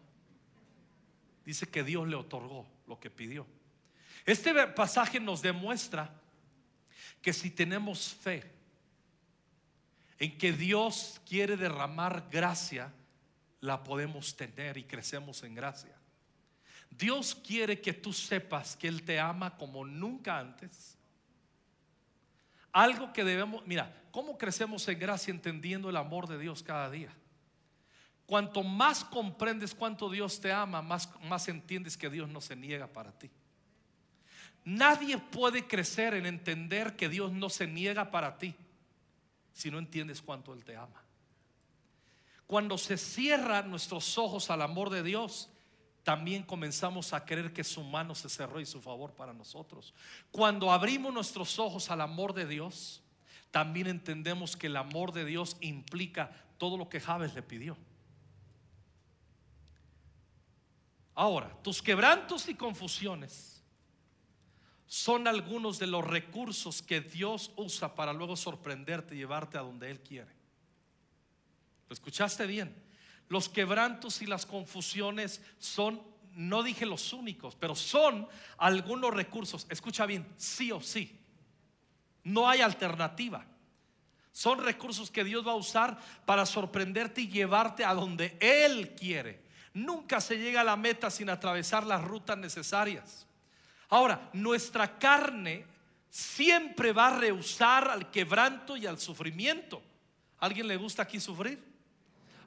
Dice 1.46 1.67
que 1.67 1.84
Dios 1.84 2.08
le 2.08 2.15
otorgó 2.15 2.67
lo 2.88 3.00
que 3.00 3.10
pidió. 3.10 3.46
Este 4.25 4.53
pasaje 4.67 5.19
nos 5.19 5.41
demuestra 5.41 6.13
que 7.22 7.34
si 7.34 7.50
tenemos 7.50 8.13
fe 8.13 8.43
en 10.19 10.38
que 10.38 10.51
Dios 10.51 11.19
quiere 11.25 11.58
derramar 11.58 12.27
gracia, 12.29 12.93
la 13.62 13.84
podemos 13.84 14.36
tener 14.36 14.77
y 14.77 14.84
crecemos 14.84 15.41
en 15.43 15.55
gracia. 15.55 15.96
Dios 16.91 17.34
quiere 17.34 17.81
que 17.81 17.93
tú 17.93 18.13
sepas 18.13 18.75
que 18.75 18.88
Él 18.88 19.03
te 19.03 19.19
ama 19.19 19.58
como 19.58 19.86
nunca 19.86 20.38
antes. 20.38 20.98
Algo 22.71 23.13
que 23.13 23.23
debemos, 23.23 23.65
mira, 23.65 23.93
¿cómo 24.11 24.38
crecemos 24.38 24.88
en 24.88 24.99
gracia 24.99 25.31
entendiendo 25.31 25.89
el 25.89 25.97
amor 25.97 26.27
de 26.27 26.38
Dios 26.38 26.63
cada 26.63 26.89
día? 26.89 27.09
Cuanto 28.25 28.63
más 28.63 29.03
comprendes 29.03 29.73
cuánto 29.73 30.09
Dios 30.09 30.39
te 30.39 30.51
ama, 30.51 30.81
más, 30.81 31.09
más 31.23 31.47
entiendes 31.47 31.97
que 31.97 32.09
Dios 32.09 32.29
no 32.29 32.41
se 32.41 32.55
niega 32.55 32.88
para 32.88 33.11
ti. 33.11 33.29
Nadie 34.63 35.17
puede 35.17 35.65
crecer 35.65 36.13
en 36.13 36.27
entender 36.27 36.95
que 36.95 37.09
Dios 37.09 37.31
no 37.31 37.49
se 37.49 37.65
niega 37.65 38.11
para 38.11 38.38
ti 38.38 38.55
si 39.51 39.71
no 39.71 39.79
entiendes 39.79 40.21
cuánto 40.21 40.53
Él 40.53 40.63
te 40.63 40.75
ama. 40.75 41.03
Cuando 42.45 42.77
se 42.77 42.97
cierran 42.97 43.69
nuestros 43.69 44.17
ojos 44.17 44.49
al 44.49 44.61
amor 44.61 44.89
de 44.89 45.03
Dios, 45.03 45.49
también 46.03 46.44
comenzamos 46.44 47.13
a 47.13 47.25
creer 47.25 47.53
que 47.53 47.63
su 47.63 47.84
mano 47.84 48.15
se 48.15 48.29
cerró 48.29 48.60
y 48.60 48.65
su 48.65 48.82
favor 48.82 49.13
para 49.13 49.34
nosotros. 49.34 49.94
Cuando 50.32 50.72
abrimos 50.72 51.13
nuestros 51.13 51.60
ojos 51.60 51.91
al 51.91 52.01
amor 52.01 52.34
de 52.34 52.46
Dios, 52.46 53.01
también 53.51 53.88
entendemos 53.88 54.56
que 54.56 54.68
el 54.68 54.77
amor 54.77 55.12
de 55.12 55.25
Dios 55.25 55.58
implica 55.62 56.32
todo 56.58 56.77
lo 56.77 56.89
que 56.89 57.00
Javes 57.00 57.34
le 57.34 57.41
pidió. 57.41 57.77
Ahora, 61.15 61.51
tus 61.63 61.82
quebrantos 61.82 62.48
y 62.48 62.56
confusiones 62.56 63.62
son 64.86 65.27
algunos 65.27 65.77
de 65.77 65.88
los 65.88 66.06
recursos 66.06 66.82
que 66.82 67.01
Dios 67.01 67.51
usa 67.56 67.94
para 67.94 68.13
luego 68.13 68.36
sorprenderte 68.36 69.15
y 69.15 69.20
llevarte 69.20 69.58
a 69.58 69.62
donde 69.62 69.91
Él 69.91 70.00
quiere. 70.00 70.32
¿Lo 71.88 71.94
escuchaste 71.94 72.48
bien? 72.48 72.88
Los 73.29 73.48
quebrantos 73.48 74.21
y 74.21 74.25
las 74.25 74.45
confusiones 74.45 75.41
son, 75.59 76.01
no 76.33 76.63
dije 76.63 76.86
los 76.86 77.13
únicos, 77.13 77.55
pero 77.55 77.75
son 77.75 78.27
algunos 78.57 79.13
recursos. 79.13 79.67
Escucha 79.69 80.05
bien, 80.05 80.27
sí 80.36 80.71
o 80.71 80.81
sí. 80.81 81.15
No 82.24 82.50
hay 82.50 82.62
alternativa. 82.62 83.45
Son 84.31 84.63
recursos 84.63 85.12
que 85.12 85.24
Dios 85.24 85.45
va 85.45 85.51
a 85.51 85.55
usar 85.55 86.00
para 86.25 86.45
sorprenderte 86.45 87.21
y 87.21 87.27
llevarte 87.27 87.86
a 87.86 87.93
donde 87.93 88.38
Él 88.39 88.95
quiere. 88.95 89.43
Nunca 89.74 90.19
se 90.19 90.38
llega 90.38 90.62
a 90.62 90.65
la 90.65 90.75
meta 90.75 91.12
sin 91.12 91.29
atravesar 91.29 91.86
las 91.86 92.03
rutas 92.03 92.38
necesarias. 92.38 93.27
Ahora, 93.89 94.29
nuestra 94.33 94.98
carne 94.98 95.65
siempre 96.09 96.93
va 96.93 97.07
a 97.07 97.19
rehusar 97.19 97.89
al 97.89 98.09
quebranto 98.09 98.75
y 98.75 98.88
al 98.88 99.00
sufrimiento. 99.00 99.81
¿Alguien 100.39 100.67
le 100.67 100.77
gusta 100.77 101.03
aquí 101.03 101.19
sufrir? 101.19 101.63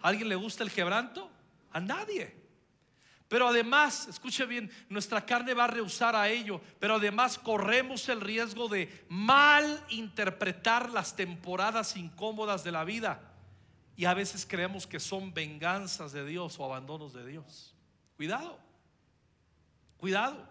¿Alguien 0.03 0.29
le 0.29 0.35
gusta 0.35 0.65
el 0.65 0.71
quebranto? 0.71 1.31
A 1.71 1.81
nadie. 1.81 2.43
Pero 3.33 3.49
además, 3.49 4.09
escuche 4.09 4.45
bien, 4.45 4.71
nuestra 4.91 5.25
carne 5.25 5.55
va 5.55 5.65
a 5.65 5.69
rehusar 5.69 6.15
a 6.15 6.29
ello, 6.29 6.61
pero 6.79 6.97
además 6.97 7.39
corremos 7.39 8.07
el 8.11 8.21
riesgo 8.21 8.69
de 8.69 9.07
mal 9.09 9.83
interpretar 9.89 10.91
las 10.91 11.17
temporadas 11.17 11.97
incómodas 11.97 12.63
de 12.63 12.73
la 12.73 12.85
vida 12.85 13.33
y 13.97 14.05
a 14.05 14.13
veces 14.13 14.45
creemos 14.45 14.87
que 14.87 15.01
son 15.01 15.33
venganzas 15.33 16.13
de 16.13 16.27
Dios 16.27 16.59
o 16.59 16.65
abandonos 16.67 17.15
de 17.15 17.27
Dios. 17.27 17.75
Cuidado, 18.17 18.59
cuidado. 19.97 20.47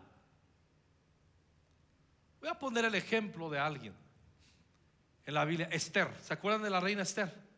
Voy 2.40 2.50
a 2.50 2.58
poner 2.58 2.86
el 2.86 2.96
ejemplo 2.96 3.48
de 3.52 3.60
alguien 3.60 3.94
en 5.24 5.34
la 5.36 5.46
Biblia, 5.46 5.70
Esther. 5.72 6.12
¿Se 6.20 6.34
acuerdan 6.34 6.64
de 6.64 6.72
la 6.72 6.80
reina 6.80 7.04
Esther? 7.04 7.51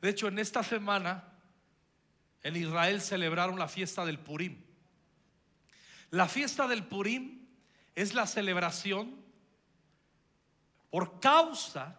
De 0.00 0.08
hecho, 0.08 0.28
en 0.28 0.38
esta 0.38 0.62
semana 0.62 1.24
en 2.42 2.56
Israel 2.56 3.00
celebraron 3.00 3.58
la 3.58 3.68
fiesta 3.68 4.04
del 4.04 4.18
Purim. 4.18 4.62
La 6.10 6.26
fiesta 6.26 6.66
del 6.66 6.84
Purim 6.84 7.46
es 7.94 8.14
la 8.14 8.26
celebración 8.26 9.20
por 10.90 11.20
causa, 11.20 11.96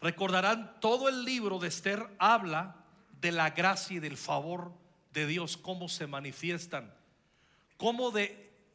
recordarán, 0.00 0.78
todo 0.80 1.08
el 1.08 1.24
libro 1.24 1.58
de 1.58 1.68
Esther 1.68 2.06
habla 2.18 2.76
de 3.20 3.32
la 3.32 3.50
gracia 3.50 3.96
y 3.96 4.00
del 4.00 4.18
favor 4.18 4.72
de 5.12 5.26
Dios, 5.26 5.56
cómo 5.56 5.88
se 5.88 6.06
manifiestan, 6.06 6.94
cómo 7.78 8.10
de 8.10 8.24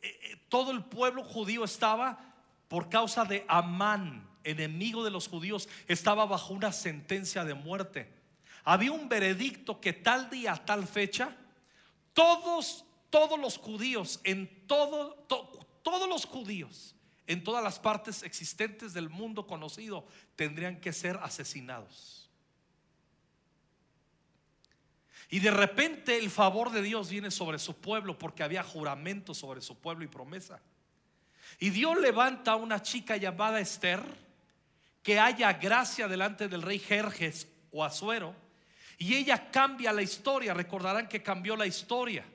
eh, 0.01 0.19
eh, 0.23 0.37
todo 0.49 0.71
el 0.71 0.83
pueblo 0.83 1.23
judío 1.23 1.63
estaba 1.63 2.33
por 2.67 2.89
causa 2.89 3.23
de 3.23 3.45
Amán, 3.47 4.27
enemigo 4.43 5.03
de 5.03 5.11
los 5.11 5.27
judíos, 5.27 5.69
estaba 5.87 6.25
bajo 6.25 6.53
una 6.53 6.71
sentencia 6.71 7.45
de 7.45 7.53
muerte. 7.53 8.20
Había 8.63 8.91
un 8.91 9.09
veredicto 9.09 9.79
que 9.79 9.93
tal 9.93 10.29
día, 10.29 10.55
tal 10.55 10.87
fecha, 10.87 11.35
todos, 12.13 12.85
todos 13.09 13.39
los 13.39 13.57
judíos 13.57 14.19
en 14.23 14.67
todo, 14.67 15.15
todos 15.83 16.07
los 16.07 16.25
judíos 16.25 16.95
en 17.27 17.43
todas 17.43 17.63
las 17.63 17.79
partes 17.79 18.23
existentes 18.23 18.93
del 18.93 19.09
mundo 19.09 19.47
conocido 19.47 20.05
tendrían 20.35 20.81
que 20.81 20.91
ser 20.91 21.17
asesinados. 21.23 22.29
Y 25.29 25.39
de 25.39 25.51
repente 25.51 26.17
el 26.17 26.29
favor 26.29 26.71
de 26.71 26.81
Dios 26.81 27.09
viene 27.09 27.31
sobre 27.31 27.57
su 27.57 27.73
pueblo 27.73 28.19
porque 28.19 28.43
había 28.43 28.63
juramento 28.63 29.33
sobre 29.33 29.61
su 29.61 29.77
pueblo 29.77 30.03
y 30.03 30.09
promesa. 30.09 30.59
Y 31.57 31.69
Dios 31.69 31.97
levanta 31.99 32.51
a 32.51 32.57
una 32.57 32.81
chica 32.81 33.15
llamada 33.15 33.61
Esther 33.61 34.03
que 35.01 35.19
haya 35.19 35.53
gracia 35.53 36.09
delante 36.09 36.49
del 36.49 36.61
rey 36.61 36.79
Jerjes 36.79 37.47
o 37.71 37.83
Azuero 37.83 38.35
y 38.98 39.15
ella 39.15 39.50
cambia 39.51 39.93
la 39.93 40.01
historia. 40.01 40.53
Recordarán 40.53 41.07
que 41.07 41.24
cambió 41.24 41.55
la 41.55 41.65
historia 41.65 42.25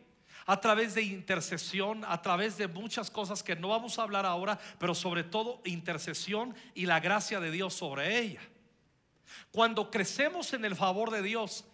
a 0.46 0.60
través 0.60 0.94
de 0.94 1.02
intercesión, 1.02 2.04
a 2.04 2.22
través 2.22 2.56
de 2.56 2.68
muchas 2.68 3.10
cosas 3.10 3.42
que 3.42 3.56
no 3.56 3.68
vamos 3.68 3.98
a 3.98 4.02
hablar 4.02 4.24
ahora, 4.24 4.58
pero 4.78 4.94
sobre 4.94 5.24
todo 5.24 5.60
intercesión 5.64 6.54
y 6.74 6.86
la 6.86 7.00
gracia 7.00 7.40
de 7.40 7.50
Dios 7.50 7.74
sobre 7.74 8.18
ella. 8.20 8.40
Cuando 9.50 9.90
crecemos 9.90 10.52
en 10.52 10.64
el 10.64 10.76
favor 10.76 11.10
de 11.10 11.22
Dios, 11.22 11.64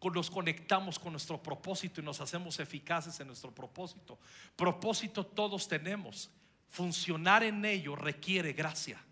nos 0.00 0.30
conectamos 0.30 0.98
con 0.98 1.12
nuestro 1.12 1.42
propósito 1.42 2.00
y 2.00 2.04
nos 2.04 2.20
hacemos 2.20 2.58
eficaces 2.60 3.18
en 3.20 3.26
nuestro 3.26 3.54
propósito. 3.54 4.18
Propósito 4.56 5.26
todos 5.26 5.68
tenemos. 5.68 6.30
Funcionar 6.68 7.42
en 7.42 7.64
ello 7.64 7.96
requiere 7.96 8.52
gracia. 8.52 9.02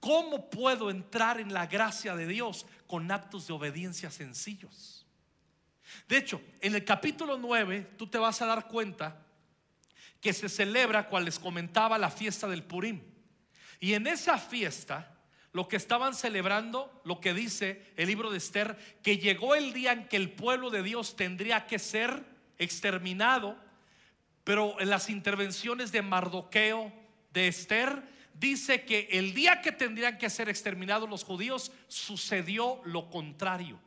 ¿Cómo 0.00 0.50
puedo 0.50 0.90
entrar 0.90 1.40
en 1.40 1.54
la 1.54 1.66
gracia 1.66 2.16
de 2.16 2.26
Dios 2.26 2.66
con 2.94 3.10
actos 3.10 3.48
de 3.48 3.52
obediencia 3.52 4.08
sencillos? 4.08 5.04
De 6.06 6.16
hecho, 6.16 6.40
en 6.60 6.76
el 6.76 6.84
capítulo 6.84 7.36
9 7.36 7.90
tú 7.98 8.06
te 8.06 8.18
vas 8.18 8.40
a 8.40 8.46
dar 8.46 8.68
cuenta 8.68 9.20
que 10.20 10.32
se 10.32 10.48
celebra, 10.48 11.08
cual 11.08 11.24
les 11.24 11.40
comentaba, 11.40 11.98
la 11.98 12.08
fiesta 12.08 12.46
del 12.46 12.62
Purim. 12.62 13.02
Y 13.80 13.94
en 13.94 14.06
esa 14.06 14.38
fiesta, 14.38 15.12
lo 15.50 15.66
que 15.66 15.74
estaban 15.74 16.14
celebrando, 16.14 17.02
lo 17.04 17.18
que 17.18 17.34
dice 17.34 17.92
el 17.96 18.06
libro 18.06 18.30
de 18.30 18.38
Esther, 18.38 18.78
que 19.02 19.18
llegó 19.18 19.56
el 19.56 19.72
día 19.72 19.90
en 19.90 20.06
que 20.06 20.16
el 20.16 20.30
pueblo 20.30 20.70
de 20.70 20.84
Dios 20.84 21.16
tendría 21.16 21.66
que 21.66 21.80
ser 21.80 22.24
exterminado, 22.58 23.58
pero 24.44 24.80
en 24.80 24.88
las 24.88 25.10
intervenciones 25.10 25.90
de 25.90 26.02
Mardoqueo, 26.02 26.92
de 27.32 27.48
Esther, 27.48 28.13
dice 28.34 28.84
que 28.84 29.08
el 29.12 29.32
día 29.32 29.62
que 29.62 29.72
tendrían 29.72 30.18
que 30.18 30.28
ser 30.28 30.48
exterminados 30.48 31.08
los 31.08 31.24
judíos, 31.24 31.72
sucedió 31.88 32.80
lo 32.84 33.08
contrario. 33.10 33.80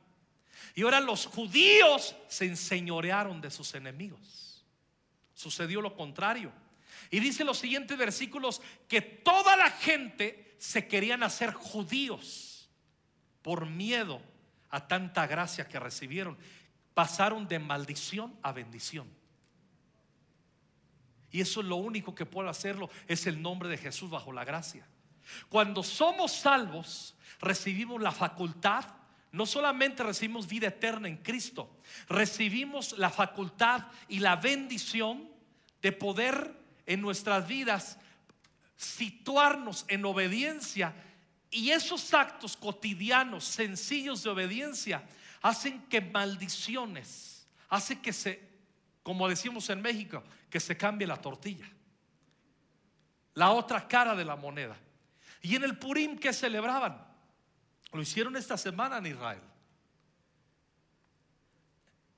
Y 0.74 0.84
ahora 0.84 1.00
los 1.00 1.26
judíos 1.26 2.16
se 2.28 2.46
enseñorearon 2.46 3.42
de 3.42 3.52
sus 3.52 3.74
enemigos. 3.76 4.66
Sucedió 5.34 5.82
lo 5.82 5.96
contrario. 5.96 6.52
Y 7.10 7.20
dice 7.20 7.44
los 7.44 7.58
siguientes 7.58 7.98
versículos 7.98 8.62
que 8.88 9.02
toda 9.02 9.56
la 9.56 9.72
gente 9.72 10.56
se 10.58 10.88
querían 10.88 11.24
hacer 11.24 11.54
judíos 11.54 12.70
por 13.42 13.66
miedo 13.66 14.22
a 14.70 14.88
tanta 14.88 15.28
gracia 15.28 15.68
que 15.68 15.80
recibieron. 15.80 16.38
Pasaron 16.94 17.48
de 17.48 17.60
maldición 17.60 18.38
a 18.42 18.52
bendición. 18.52 19.08
Y 21.32 21.42
eso 21.42 21.62
es 21.62 21.68
lo 21.68 21.76
único 21.76 22.16
que 22.16 22.26
puede 22.26 22.50
hacerlo, 22.50 22.90
es 23.08 23.28
el 23.28 23.42
nombre 23.42 23.70
de 23.70 23.78
Jesús 23.78 24.10
bajo 24.10 24.32
la 24.32 24.46
gracia. 24.46 24.88
Cuando 25.50 25.84
somos 25.84 26.32
salvos, 26.32 27.16
recibimos 27.40 28.02
la 28.02 28.12
facultad 28.12 28.86
no 29.32 29.46
solamente 29.46 30.04
recibimos 30.04 30.48
vida 30.48 30.68
eterna 30.68 31.08
en 31.08 31.18
Cristo, 31.18 31.70
recibimos 32.10 32.98
la 32.98 33.10
facultad 33.10 33.84
y 34.08 34.20
la 34.20 34.36
bendición 34.36 35.30
de 35.82 35.92
poder 35.92 36.56
en 36.86 37.02
nuestras 37.02 37.48
vidas 37.48 38.00
situarnos 38.78 39.86
en 39.90 40.06
obediencia 40.06 40.94
y 41.52 41.72
esos 41.72 42.14
actos 42.14 42.56
cotidianos, 42.56 43.44
sencillos 43.44 44.24
de 44.24 44.30
obediencia, 44.30 45.04
hacen 45.42 45.82
que 45.88 46.02
maldiciones, 46.02 47.48
hace 47.70 48.00
que 48.00 48.14
se, 48.14 48.47
como 49.08 49.30
decimos 49.30 49.70
en 49.70 49.82
México, 49.82 50.22
que 50.50 50.60
se 50.60 50.76
cambie 50.76 51.08
la 51.08 51.16
tortilla, 51.16 51.66
la 53.36 53.52
otra 53.52 53.88
cara 53.88 54.14
de 54.18 54.26
la 54.26 54.36
moneda. 54.36 54.76
Y 55.42 55.56
en 55.56 55.64
el 55.64 55.78
Purim 55.78 56.20
que 56.20 56.34
celebraban, 56.34 57.08
lo 57.94 58.02
hicieron 58.02 58.36
esta 58.36 58.58
semana 58.58 58.98
en 58.98 59.06
Israel. 59.06 59.40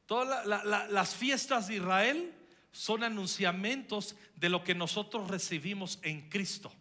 Todas 0.07 0.47
las 0.47 1.15
fiestas 1.15 1.67
de 1.67 1.75
Israel 1.75 2.33
son 2.71 3.03
anunciamientos 3.03 4.15
de 4.35 4.49
lo 4.49 4.63
que 4.63 4.73
nosotros 4.73 5.27
recibimos 5.27 5.99
en 6.01 6.27
Cristo, 6.27 6.73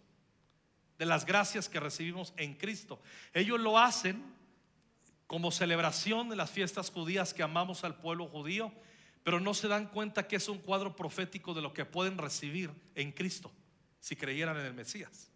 de 0.97 1.05
las 1.05 1.27
gracias 1.27 1.69
que 1.69 1.81
recibimos 1.81 2.33
en 2.39 2.55
Cristo. 2.55 2.99
Ellos 3.35 3.61
lo 3.61 3.79
hacen 3.79 4.25
como 5.27 5.51
celebración 5.51 6.31
de 6.31 6.37
las 6.37 6.51
fiestas 6.51 6.91
judías 6.91 7.35
que 7.35 7.43
amamos 7.43 7.85
al 7.85 7.97
pueblo 7.97 8.27
judío, 8.27 8.73
pero 9.29 9.41
no 9.41 9.53
se 9.53 9.69
dan 9.69 9.89
cuenta 9.89 10.27
que 10.27 10.37
es 10.37 10.49
un 10.49 10.57
cuadro 10.57 10.97
profético 10.97 11.53
de 11.53 11.61
lo 11.61 11.75
que 11.75 11.85
pueden 11.85 12.17
recibir 12.17 12.71
en 12.95 13.13
Cristo 13.13 13.53
si 14.01 14.17
creyeran 14.17 14.57
en 14.57 14.65
el 14.65 14.73
Mesías, 14.73 15.29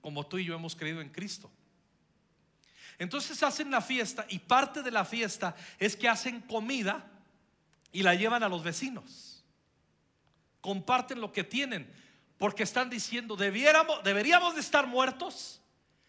como 0.00 0.24
tú 0.24 0.38
y 0.38 0.44
yo 0.44 0.54
hemos 0.54 0.76
creído 0.76 1.00
en 1.00 1.08
Cristo. 1.08 1.50
Entonces 2.96 3.42
hacen 3.42 3.72
la 3.72 3.80
fiesta 3.80 4.26
y 4.28 4.38
parte 4.38 4.80
de 4.80 4.92
la 4.92 5.04
fiesta 5.04 5.56
es 5.80 5.96
que 5.96 6.08
hacen 6.08 6.40
comida 6.42 7.04
y 7.90 8.04
la 8.04 8.14
llevan 8.14 8.44
a 8.44 8.48
los 8.48 8.62
vecinos. 8.62 9.42
Comparten 10.60 11.20
lo 11.20 11.32
que 11.32 11.42
tienen 11.42 11.92
porque 12.38 12.62
están 12.62 12.90
diciendo, 12.90 13.34
debiéramos, 13.34 14.04
deberíamos 14.04 14.54
de 14.54 14.60
estar 14.60 14.86
muertos. 14.86 15.60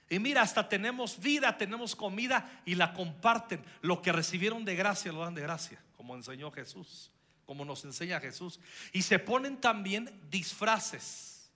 Y 0.09 0.19
mira, 0.19 0.41
hasta 0.41 0.69
tenemos 0.69 1.19
vida, 1.19 1.57
tenemos 1.57 1.95
comida 1.95 2.61
y 2.65 2.75
la 2.75 2.93
comparten. 2.93 3.63
Lo 3.81 4.01
que 4.01 4.11
recibieron 4.11 4.63
de 4.63 4.75
gracia 4.75 5.11
lo 5.11 5.21
dan 5.21 5.33
de 5.33 5.41
gracia, 5.41 5.81
como 5.97 6.15
enseñó 6.15 6.51
Jesús, 6.51 7.11
como 7.45 7.65
nos 7.65 7.83
enseña 7.85 8.19
Jesús. 8.19 8.59
Y 8.93 9.01
se 9.01 9.17
ponen 9.17 9.59
también 9.59 10.21
disfraces, 10.29 11.49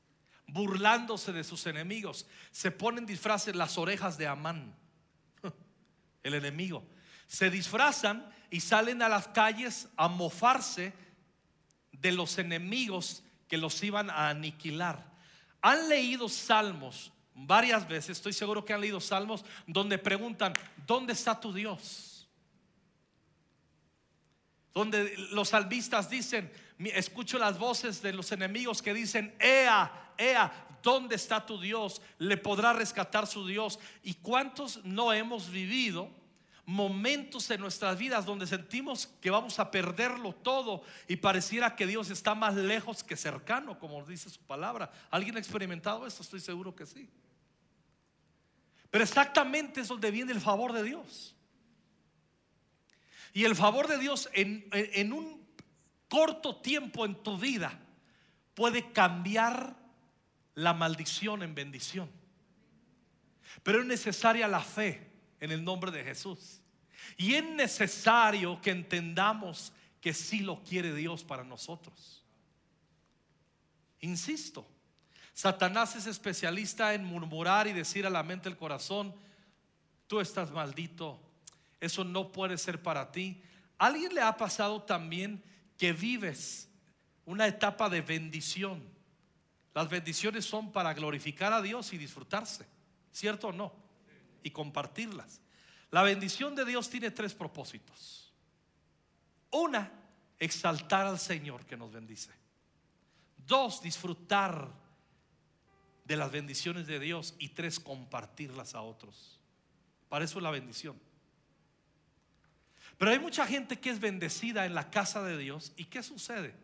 burlándose 0.47 1.31
de 1.31 1.43
sus 1.43 1.67
enemigos. 1.67 2.25
Se 2.51 2.71
ponen 2.71 3.05
disfraces 3.05 3.55
las 3.55 3.77
orejas 3.77 4.17
de 4.17 4.25
Amán 4.25 4.75
el 6.23 6.33
enemigo. 6.33 6.83
Se 7.27 7.51
disfrazan 7.51 8.27
y 8.49 8.61
salen 8.61 9.03
a 9.03 9.09
las 9.09 9.27
calles 9.27 9.87
a 9.95 10.07
mofarse 10.07 10.93
de 11.91 12.11
los 12.11 12.39
enemigos 12.39 13.23
que 13.47 13.57
los 13.57 13.83
iban 13.83 14.09
a 14.09 14.29
aniquilar. 14.29 15.07
Han 15.61 15.87
leído 15.87 16.29
salmos 16.29 17.11
varias 17.47 17.87
veces, 17.87 18.17
estoy 18.17 18.33
seguro 18.33 18.65
que 18.65 18.73
han 18.73 18.81
leído 18.81 18.99
salmos 18.99 19.45
donde 19.67 19.97
preguntan, 19.97 20.53
¿dónde 20.85 21.13
está 21.13 21.39
tu 21.39 21.53
Dios? 21.53 22.27
Donde 24.73 25.15
los 25.31 25.49
salmistas 25.49 26.09
dicen, 26.09 26.51
escucho 26.79 27.37
las 27.37 27.57
voces 27.57 28.01
de 28.01 28.13
los 28.13 28.31
enemigos 28.31 28.81
que 28.81 28.93
dicen, 28.93 29.35
Ea, 29.39 30.13
Ea, 30.17 30.67
¿dónde 30.83 31.15
está 31.15 31.45
tu 31.45 31.59
Dios? 31.59 32.01
¿Le 32.17 32.37
podrá 32.37 32.73
rescatar 32.73 33.27
su 33.27 33.45
Dios? 33.47 33.79
¿Y 34.03 34.15
cuántos 34.15 34.83
no 34.85 35.11
hemos 35.13 35.49
vivido 35.49 36.09
momentos 36.65 37.49
en 37.49 37.61
nuestras 37.61 37.97
vidas 37.97 38.25
donde 38.25 38.45
sentimos 38.45 39.07
que 39.21 39.31
vamos 39.31 39.57
a 39.57 39.71
perderlo 39.71 40.33
todo 40.33 40.83
y 41.07 41.15
pareciera 41.15 41.75
que 41.75 41.87
Dios 41.87 42.11
está 42.11 42.35
más 42.35 42.53
lejos 42.55 43.03
que 43.03 43.17
cercano, 43.17 43.79
como 43.79 44.05
dice 44.05 44.29
su 44.29 44.41
palabra? 44.41 44.91
¿Alguien 45.09 45.35
ha 45.35 45.39
experimentado 45.39 46.05
esto? 46.05 46.21
Estoy 46.21 46.39
seguro 46.39 46.75
que 46.75 46.85
sí. 46.85 47.09
Pero 48.89 49.03
exactamente 49.03 49.81
es 49.81 49.87
donde 49.87 50.11
viene 50.11 50.31
el 50.31 50.41
favor 50.41 50.73
de 50.73 50.83
Dios. 50.83 51.35
Y 53.33 53.45
el 53.45 53.55
favor 53.55 53.87
de 53.87 53.97
Dios 53.97 54.29
en, 54.33 54.67
en 54.71 55.13
un 55.13 55.47
corto 56.07 56.55
tiempo 56.57 57.05
en 57.05 57.15
tu 57.21 57.37
vida 57.37 57.79
puede 58.55 58.91
cambiar 58.91 59.75
la 60.55 60.73
maldición 60.73 61.43
en 61.43 61.53
bendición. 61.53 62.09
Pero 63.63 63.81
es 63.81 63.85
necesaria 63.85 64.47
la 64.47 64.61
fe 64.61 65.09
en 65.39 65.51
el 65.51 65.63
nombre 65.63 65.91
de 65.91 66.03
Jesús. 66.03 66.61
Y 67.17 67.35
es 67.35 67.43
necesario 67.43 68.59
que 68.61 68.71
entendamos 68.71 69.71
que 70.01 70.13
sí 70.13 70.39
lo 70.39 70.63
quiere 70.63 70.93
Dios 70.93 71.23
para 71.23 71.43
nosotros. 71.43 72.23
Insisto, 74.01 74.65
Satanás 75.39 75.95
es 75.95 76.05
especialista 76.05 76.93
en 76.93 77.05
murmurar 77.05 77.65
y 77.65 77.71
decir 77.71 78.05
a 78.05 78.09
la 78.09 78.23
mente 78.23 78.49
el 78.49 78.57
corazón, 78.57 79.15
tú 80.05 80.19
estás 80.19 80.51
maldito, 80.51 81.17
eso 81.79 82.03
no 82.03 82.29
puede 82.33 82.57
ser 82.57 82.83
para 82.83 83.09
ti. 83.09 83.41
¿Alguien 83.77 84.13
le 84.13 84.21
ha 84.21 84.35
pasado 84.35 84.81
también 84.83 85.41
que 85.77 85.93
vives 85.93 86.67
una 87.23 87.47
etapa 87.47 87.87
de 87.87 88.01
bendición? 88.01 88.83
Las 89.73 89.87
bendiciones 89.87 90.43
son 90.43 90.73
para 90.73 90.93
glorificar 90.93 91.53
a 91.53 91.61
Dios 91.61 91.93
y 91.93 91.97
disfrutarse, 91.97 92.67
¿cierto 93.13 93.47
o 93.47 93.53
no? 93.53 93.71
Y 94.43 94.51
compartirlas. 94.51 95.39
La 95.89 96.03
bendición 96.03 96.53
de 96.53 96.65
Dios 96.65 96.89
tiene 96.89 97.11
tres 97.11 97.33
propósitos. 97.33 98.33
Una, 99.51 99.89
exaltar 100.37 101.05
al 101.05 101.17
Señor 101.17 101.65
que 101.65 101.77
nos 101.77 101.93
bendice. 101.93 102.33
Dos, 103.37 103.81
disfrutar 103.81 104.88
de 106.09 106.17
las 106.17 106.31
bendiciones 106.31 106.87
de 106.87 106.99
Dios. 106.99 107.35
Y 107.37 107.49
tres, 107.49 107.79
compartirlas 107.79 108.73
a 108.73 108.81
otros. 108.81 109.39
Para 110.09 110.25
eso 110.25 110.39
es 110.39 110.43
la 110.43 110.49
bendición. 110.49 110.99
Pero 112.97 113.11
hay 113.11 113.19
mucha 113.19 113.45
gente 113.45 113.79
que 113.79 113.91
es 113.91 113.99
bendecida 113.99 114.65
en 114.65 114.73
la 114.73 114.89
casa 114.89 115.23
de 115.23 115.37
Dios. 115.37 115.71
¿Y 115.77 115.85
qué 115.85 116.01
sucede? 116.01 116.55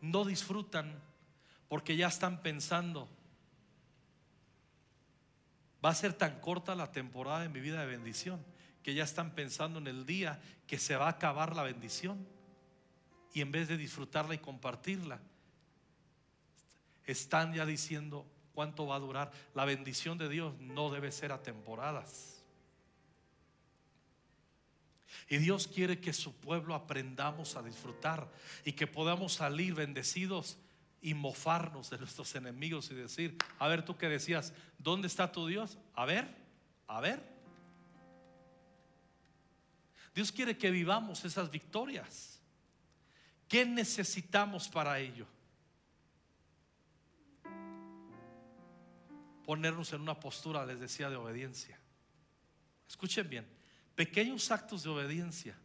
No 0.00 0.24
disfrutan 0.24 1.02
porque 1.68 1.96
ya 1.96 2.06
están 2.06 2.42
pensando, 2.42 3.08
va 5.84 5.90
a 5.90 5.94
ser 5.94 6.12
tan 6.12 6.40
corta 6.40 6.74
la 6.74 6.92
temporada 6.92 7.40
de 7.40 7.48
mi 7.48 7.60
vida 7.60 7.80
de 7.80 7.86
bendición 7.86 8.42
que 8.84 8.94
ya 8.94 9.02
están 9.02 9.34
pensando 9.34 9.80
en 9.80 9.88
el 9.88 10.06
día 10.06 10.40
que 10.66 10.78
se 10.78 10.96
va 10.96 11.06
a 11.06 11.10
acabar 11.10 11.56
la 11.56 11.64
bendición. 11.64 12.24
Y 13.34 13.40
en 13.40 13.50
vez 13.50 13.66
de 13.66 13.76
disfrutarla 13.76 14.34
y 14.34 14.38
compartirla, 14.38 15.20
están 17.04 17.52
ya 17.52 17.66
diciendo 17.66 18.26
cuánto 18.60 18.86
va 18.86 18.96
a 18.96 18.98
durar. 18.98 19.32
La 19.54 19.64
bendición 19.64 20.18
de 20.18 20.28
Dios 20.28 20.52
no 20.60 20.90
debe 20.90 21.10
ser 21.12 21.32
a 21.32 21.42
temporadas. 21.42 22.44
Y 25.30 25.38
Dios 25.38 25.66
quiere 25.66 25.98
que 25.98 26.12
su 26.12 26.34
pueblo 26.34 26.74
aprendamos 26.74 27.56
a 27.56 27.62
disfrutar 27.62 28.30
y 28.62 28.72
que 28.72 28.86
podamos 28.86 29.32
salir 29.32 29.72
bendecidos 29.72 30.58
y 31.00 31.14
mofarnos 31.14 31.88
de 31.88 31.96
nuestros 31.96 32.34
enemigos 32.34 32.90
y 32.90 32.96
decir, 32.96 33.38
a 33.58 33.66
ver 33.66 33.82
tú 33.82 33.96
que 33.96 34.10
decías, 34.10 34.52
¿dónde 34.76 35.06
está 35.06 35.32
tu 35.32 35.46
Dios? 35.46 35.78
A 35.94 36.04
ver, 36.04 36.28
a 36.86 37.00
ver. 37.00 37.22
Dios 40.14 40.30
quiere 40.32 40.58
que 40.58 40.70
vivamos 40.70 41.24
esas 41.24 41.50
victorias. 41.50 42.42
¿Qué 43.48 43.64
necesitamos 43.64 44.68
para 44.68 44.98
ello? 44.98 45.26
Ponernos 49.50 49.92
en 49.92 50.02
una 50.02 50.14
postura, 50.14 50.64
les 50.64 50.78
decía, 50.78 51.10
de 51.10 51.16
obediencia. 51.16 51.76
Escuchen 52.88 53.28
bien, 53.28 53.48
pequeños 53.96 54.48
actos 54.52 54.84
de 54.84 54.90
obediencia 54.90 55.58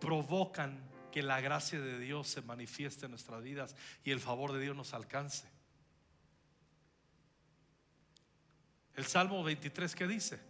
provocan 0.00 0.82
que 1.10 1.22
la 1.22 1.42
gracia 1.42 1.78
de 1.78 1.98
Dios 1.98 2.28
se 2.28 2.40
manifieste 2.40 3.04
en 3.04 3.10
nuestras 3.10 3.42
vidas 3.42 3.76
y 4.02 4.12
el 4.12 4.18
favor 4.18 4.54
de 4.54 4.60
Dios 4.60 4.74
nos 4.74 4.94
alcance. 4.94 5.46
El 8.94 9.04
Salmo 9.04 9.44
23 9.44 9.94
que 9.94 10.08
dice, 10.08 10.40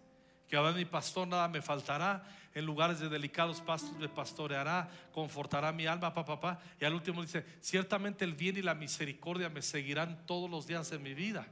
que 0.47 0.57
a 0.57 0.63
mi 0.71 0.85
pastor 0.85 1.27
nada 1.27 1.49
me 1.49 1.63
faltará, 1.63 2.25
en 2.55 2.65
lugares 2.65 3.01
de 3.01 3.09
delicados 3.09 3.61
pastos 3.61 3.97
me 3.99 4.09
pastoreará, 4.09 4.89
confortará 5.11 5.73
mi 5.73 5.87
alma, 5.87 6.15
papá, 6.15 6.39
papá. 6.41 6.63
Y 6.81 6.85
al 6.85 6.95
último 6.95 7.23
dice, 7.23 7.45
ciertamente 7.61 8.25
el 8.25 8.35
bien 8.35 8.57
y 8.57 8.63
la 8.63 8.77
misericordia 8.77 9.49
me 9.49 9.63
seguirán 9.63 10.25
todos 10.27 10.49
los 10.49 10.69
días 10.69 10.89
de 10.89 11.01
mi 11.01 11.13
vida. 11.13 11.45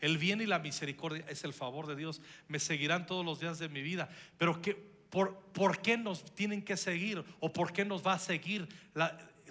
El 0.00 0.18
bien 0.18 0.40
y 0.40 0.46
la 0.46 0.58
misericordia 0.58 1.24
es 1.28 1.44
el 1.44 1.52
favor 1.52 1.86
de 1.86 1.96
Dios, 1.96 2.20
me 2.48 2.58
seguirán 2.58 3.06
todos 3.06 3.24
los 3.24 3.40
días 3.40 3.58
de 3.58 3.68
mi 3.68 3.82
vida. 3.82 4.08
Pero 4.38 4.60
que 4.60 4.98
¿Por, 5.10 5.80
qué 5.80 5.96
nos 5.96 6.24
tienen 6.34 6.62
que 6.62 6.76
seguir 6.76 7.24
o 7.40 7.52
por 7.52 7.72
qué 7.72 7.84
nos 7.84 8.06
va 8.06 8.14
a 8.14 8.18
seguir 8.18 8.68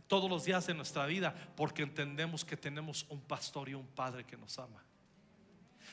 todos 0.08 0.30
los 0.30 0.46
días 0.46 0.68
de 0.68 0.74
nuestra 0.76 1.06
vida? 1.08 1.34
Porque 1.56 1.82
entendemos 1.82 2.46
que 2.46 2.56
tenemos 2.56 3.06
un 3.10 3.22
pastor 3.22 3.70
y 3.70 3.74
un 3.74 3.88
padre 3.88 4.24
que 4.24 4.38
nos 4.38 4.60
ama. 4.60 4.84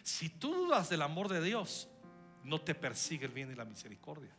Si 0.02 0.28
tú 0.28 0.54
dudas 0.54 0.90
del 0.90 1.00
amor 1.00 1.28
de 1.28 1.42
Dios, 1.42 1.88
no 2.42 2.60
te 2.60 2.74
persigue 2.74 3.24
el 3.24 3.32
bien 3.32 3.50
y 3.50 3.54
la 3.54 3.64
misericordia. 3.64 4.36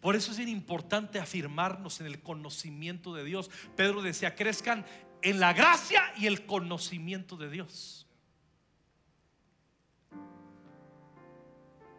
Por 0.00 0.14
eso 0.14 0.32
es 0.32 0.38
importante 0.40 1.18
afirmarnos 1.18 2.00
en 2.00 2.06
el 2.06 2.20
conocimiento 2.20 3.14
de 3.14 3.24
Dios. 3.24 3.50
Pedro 3.76 4.02
decía, 4.02 4.34
crezcan 4.34 4.84
en 5.22 5.40
la 5.40 5.54
gracia 5.54 6.12
y 6.18 6.26
el 6.26 6.44
conocimiento 6.44 7.38
de 7.38 7.48
Dios. 7.48 8.03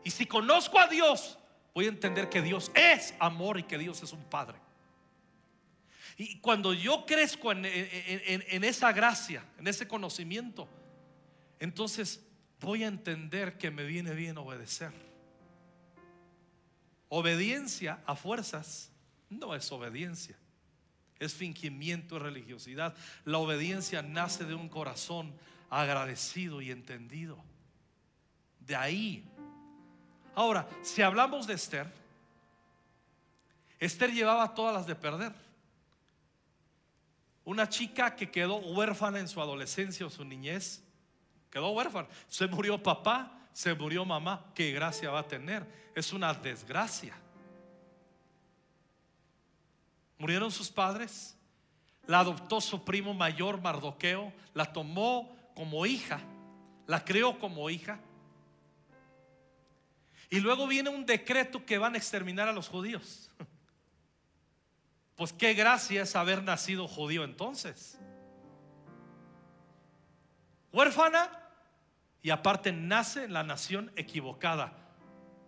Y 0.06 0.12
si 0.12 0.28
conozco 0.28 0.80
a 0.80 0.88
Dios, 0.88 1.38
voy 1.74 1.86
a 1.86 1.90
entender 1.90 2.30
que 2.30 2.44
Dios 2.44 2.72
es 2.76 3.16
amor 3.20 3.58
y 3.58 3.64
que 3.64 3.80
Dios 3.80 4.04
es 4.04 4.14
un 4.14 4.24
Padre. 4.24 4.60
Y 6.16 6.38
cuando 6.40 6.74
yo 6.74 7.08
crezco 7.08 7.52
en, 7.52 7.66
esa 8.64 8.94
gracia, 8.94 9.44
en 9.58 9.68
ese 9.68 9.88
conocimiento, 9.88 10.70
entonces 11.60 12.24
voy 12.62 12.84
a 12.84 12.88
entender 12.88 13.58
que 13.58 13.72
me 13.72 13.84
viene 13.84 14.14
bien 14.14 14.38
obedecer. 14.38 14.92
Obediencia 17.10 18.00
a 18.06 18.16
fuerzas 18.16 18.92
no 19.32 19.56
es 19.56 19.72
obediencia, 19.72 20.38
es 21.18 21.34
fingimiento 21.34 22.16
de 22.16 22.22
religiosidad. 22.22 22.96
La 23.26 23.40
obediencia 23.40 24.04
nace 24.04 24.46
de 24.46 24.54
un 24.54 24.70
corazón 24.70 25.34
agradecido 25.72 26.62
y 26.62 26.70
entendido. 26.70 27.44
De 28.60 28.76
ahí 28.76 29.28
Ahora, 30.36 30.68
si 30.84 31.02
hablamos 31.02 31.48
de 31.48 31.54
Esther, 31.54 31.88
Esther 33.80 34.12
llevaba 34.12 34.54
todas 34.54 34.74
las 34.74 34.86
de 34.86 34.96
perder. 34.96 35.34
Una 37.46 37.70
chica 37.70 38.16
que 38.16 38.30
quedó 38.30 38.58
huérfana 38.58 39.20
en 39.20 39.28
su 39.28 39.40
adolescencia 39.40 40.06
o 40.06 40.10
su 40.10 40.26
niñez, 40.26 40.84
quedó 41.50 41.70
huérfana. 41.70 42.08
Se 42.28 42.48
murió 42.48 42.82
papá, 42.82 43.32
se 43.54 43.74
murió 43.74 44.04
mamá. 44.04 44.52
¿Qué 44.54 44.72
gracia 44.72 45.12
va 45.12 45.20
a 45.20 45.28
tener? 45.28 45.66
Es 45.96 46.12
una 46.12 46.34
desgracia. 46.34 47.14
Murieron 50.18 50.52
sus 50.52 50.70
padres. 50.70 51.38
La 52.08 52.20
adoptó 52.20 52.60
su 52.62 52.84
primo 52.84 53.14
mayor, 53.14 53.62
Mardoqueo. 53.62 54.34
La 54.54 54.74
tomó 54.74 55.36
como 55.56 55.86
hija. 55.86 56.20
La 56.88 57.06
creó 57.06 57.40
como 57.40 57.70
hija. 57.70 58.00
Y 60.36 60.42
luego 60.42 60.68
viene 60.68 60.90
un 60.90 61.06
decreto 61.06 61.66
que 61.66 61.78
van 61.78 61.96
a 61.96 61.98
exterminar 61.98 62.50
a 62.50 62.52
los 62.52 62.68
judíos. 62.68 63.32
Pues 65.16 65.32
qué 65.32 65.54
gracia 65.54 66.02
es 66.02 66.14
haber 66.14 66.44
nacido 66.44 66.90
judío 66.90 67.24
entonces. 67.24 67.98
Huérfana 70.74 71.32
y 72.22 72.32
aparte 72.32 72.74
nace 72.74 73.30
la 73.30 73.44
nación 73.44 73.94
equivocada, 73.96 74.74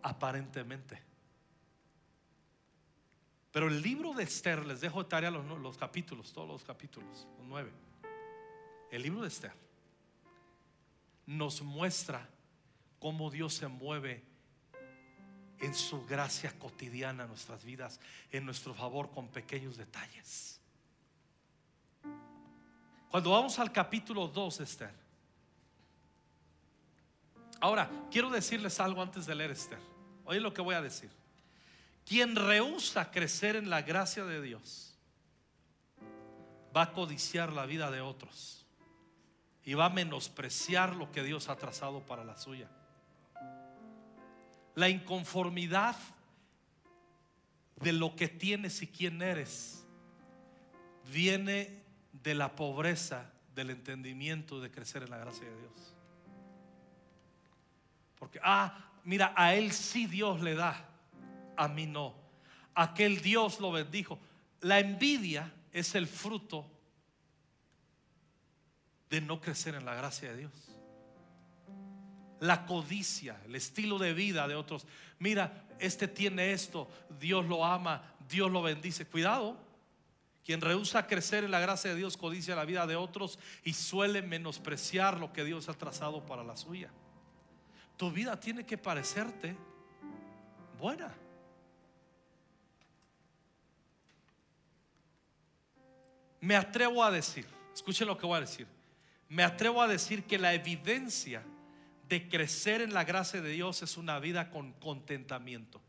aparentemente. 0.03 1.03
Pero 3.51 3.67
el 3.67 3.81
libro 3.81 4.13
de 4.13 4.23
Esther, 4.23 4.65
les 4.65 4.79
dejo 4.79 5.03
de 5.03 5.09
tarea 5.09 5.31
los, 5.31 5.45
los 5.59 5.77
capítulos, 5.77 6.31
todos 6.31 6.47
los 6.47 6.63
capítulos, 6.63 7.27
los 7.37 7.45
nueve. 7.45 7.73
El 8.89 9.01
libro 9.01 9.21
de 9.23 9.27
Esther 9.27 9.51
nos 11.25 11.61
muestra 11.61 12.29
cómo 12.99 13.29
Dios 13.29 13.53
se 13.53 13.67
mueve 13.67 14.36
en 15.59 15.73
su 15.73 16.05
gracia 16.05 16.57
cotidiana 16.59 17.25
nuestras 17.25 17.63
vidas, 17.63 17.99
en 18.31 18.45
nuestro 18.45 18.73
favor 18.73 19.09
con 19.11 19.27
pequeños 19.29 19.77
detalles. 19.77 20.59
Cuando 23.09 23.31
vamos 23.31 23.57
al 23.59 23.71
capítulo 23.71 24.27
2 24.27 24.57
de 24.57 24.63
Esther. 24.63 24.93
Ahora, 27.59 27.89
quiero 28.11 28.29
decirles 28.29 28.79
algo 28.79 29.01
antes 29.01 29.25
de 29.25 29.33
leer 29.33 29.51
Esther. 29.51 29.79
Oye 30.25 30.39
lo 30.39 30.53
que 30.53 30.61
voy 30.61 30.75
a 30.75 30.81
decir. 30.81 31.09
Quien 32.05 32.35
rehúsa 32.35 33.11
crecer 33.11 33.55
en 33.55 33.69
la 33.69 33.81
gracia 33.81 34.23
de 34.25 34.41
Dios 34.41 34.95
va 36.75 36.83
a 36.83 36.93
codiciar 36.93 37.51
la 37.51 37.65
vida 37.65 37.89
de 37.91 38.01
otros 38.01 38.65
y 39.63 39.73
va 39.73 39.85
a 39.85 39.89
menospreciar 39.89 40.95
lo 40.95 41.11
que 41.11 41.23
Dios 41.23 41.49
ha 41.49 41.57
trazado 41.57 42.05
para 42.05 42.23
la 42.23 42.37
suya. 42.37 42.69
La 44.77 44.89
inconformidad 44.89 45.95
de 47.81 47.93
lo 47.93 48.15
que 48.15 48.27
tienes 48.27 48.83
y 48.83 48.87
quién 48.87 49.23
eres 49.23 49.83
viene 51.11 51.83
de 52.11 52.35
la 52.35 52.55
pobreza, 52.55 53.33
del 53.55 53.71
entendimiento 53.71 54.61
de 54.61 54.69
crecer 54.69 55.01
en 55.01 55.09
la 55.09 55.17
gracia 55.17 55.49
de 55.49 55.57
Dios. 55.57 55.95
Porque, 58.19 58.39
ah, 58.43 58.91
mira, 59.03 59.33
a 59.35 59.55
él 59.55 59.71
sí 59.71 60.05
Dios 60.05 60.41
le 60.41 60.53
da, 60.53 60.87
a 61.55 61.67
mí 61.67 61.87
no. 61.87 62.13
Aquel 62.75 63.19
Dios 63.21 63.59
lo 63.59 63.71
bendijo. 63.71 64.19
La 64.61 64.77
envidia 64.77 65.51
es 65.71 65.95
el 65.95 66.05
fruto 66.05 66.69
de 69.09 69.21
no 69.21 69.41
crecer 69.41 69.73
en 69.73 69.85
la 69.85 69.95
gracia 69.95 70.29
de 70.29 70.37
Dios. 70.37 70.66
La 72.39 72.65
codicia, 72.65 73.41
el 73.45 73.55
estilo 73.55 73.97
de 73.97 74.13
vida 74.13 74.47
de 74.47 74.55
otros. 74.55 74.85
Mira, 75.19 75.65
este 75.79 76.07
tiene 76.07 76.51
esto, 76.51 76.89
Dios 77.19 77.45
lo 77.45 77.65
ama, 77.65 78.03
Dios 78.29 78.51
lo 78.51 78.61
bendice. 78.61 79.05
Cuidado, 79.05 79.57
quien 80.47 80.61
rehúsa 80.61 81.07
crecer 81.07 81.43
en 81.43 81.51
la 81.51 81.59
gracia 81.59 81.89
de 81.89 81.97
Dios 81.97 82.15
codicia 82.15 82.55
la 82.55 82.63
vida 82.63 82.87
de 82.87 82.95
otros 82.95 83.37
y 83.65 83.73
suele 83.73 84.21
menospreciar 84.21 85.19
lo 85.19 85.33
que 85.33 85.43
Dios 85.43 85.67
ha 85.67 85.73
trazado 85.73 86.25
para 86.25 86.43
la 86.43 86.55
suya. 86.55 86.89
Tu 87.97 88.11
vida 88.11 88.39
tiene 88.39 88.65
que 88.65 88.77
parecerte 88.77 89.57
buena. 90.79 91.13
Me 96.39 96.55
atrevo 96.55 97.03
a 97.03 97.11
decir, 97.11 97.45
escuchen 97.73 98.07
lo 98.07 98.17
que 98.17 98.25
voy 98.25 98.37
a 98.37 98.41
decir, 98.41 98.67
me 99.27 99.43
atrevo 99.43 99.81
a 99.81 99.87
decir 99.89 100.23
que 100.23 100.37
la 100.37 100.53
evidencia 100.53 101.43
de 102.07 102.29
crecer 102.29 102.81
en 102.81 102.93
la 102.93 103.03
gracia 103.03 103.41
de 103.41 103.49
Dios 103.49 103.81
es 103.81 103.97
una 103.97 104.19
vida 104.19 104.49
con 104.49 104.73
contentamiento. 104.73 105.81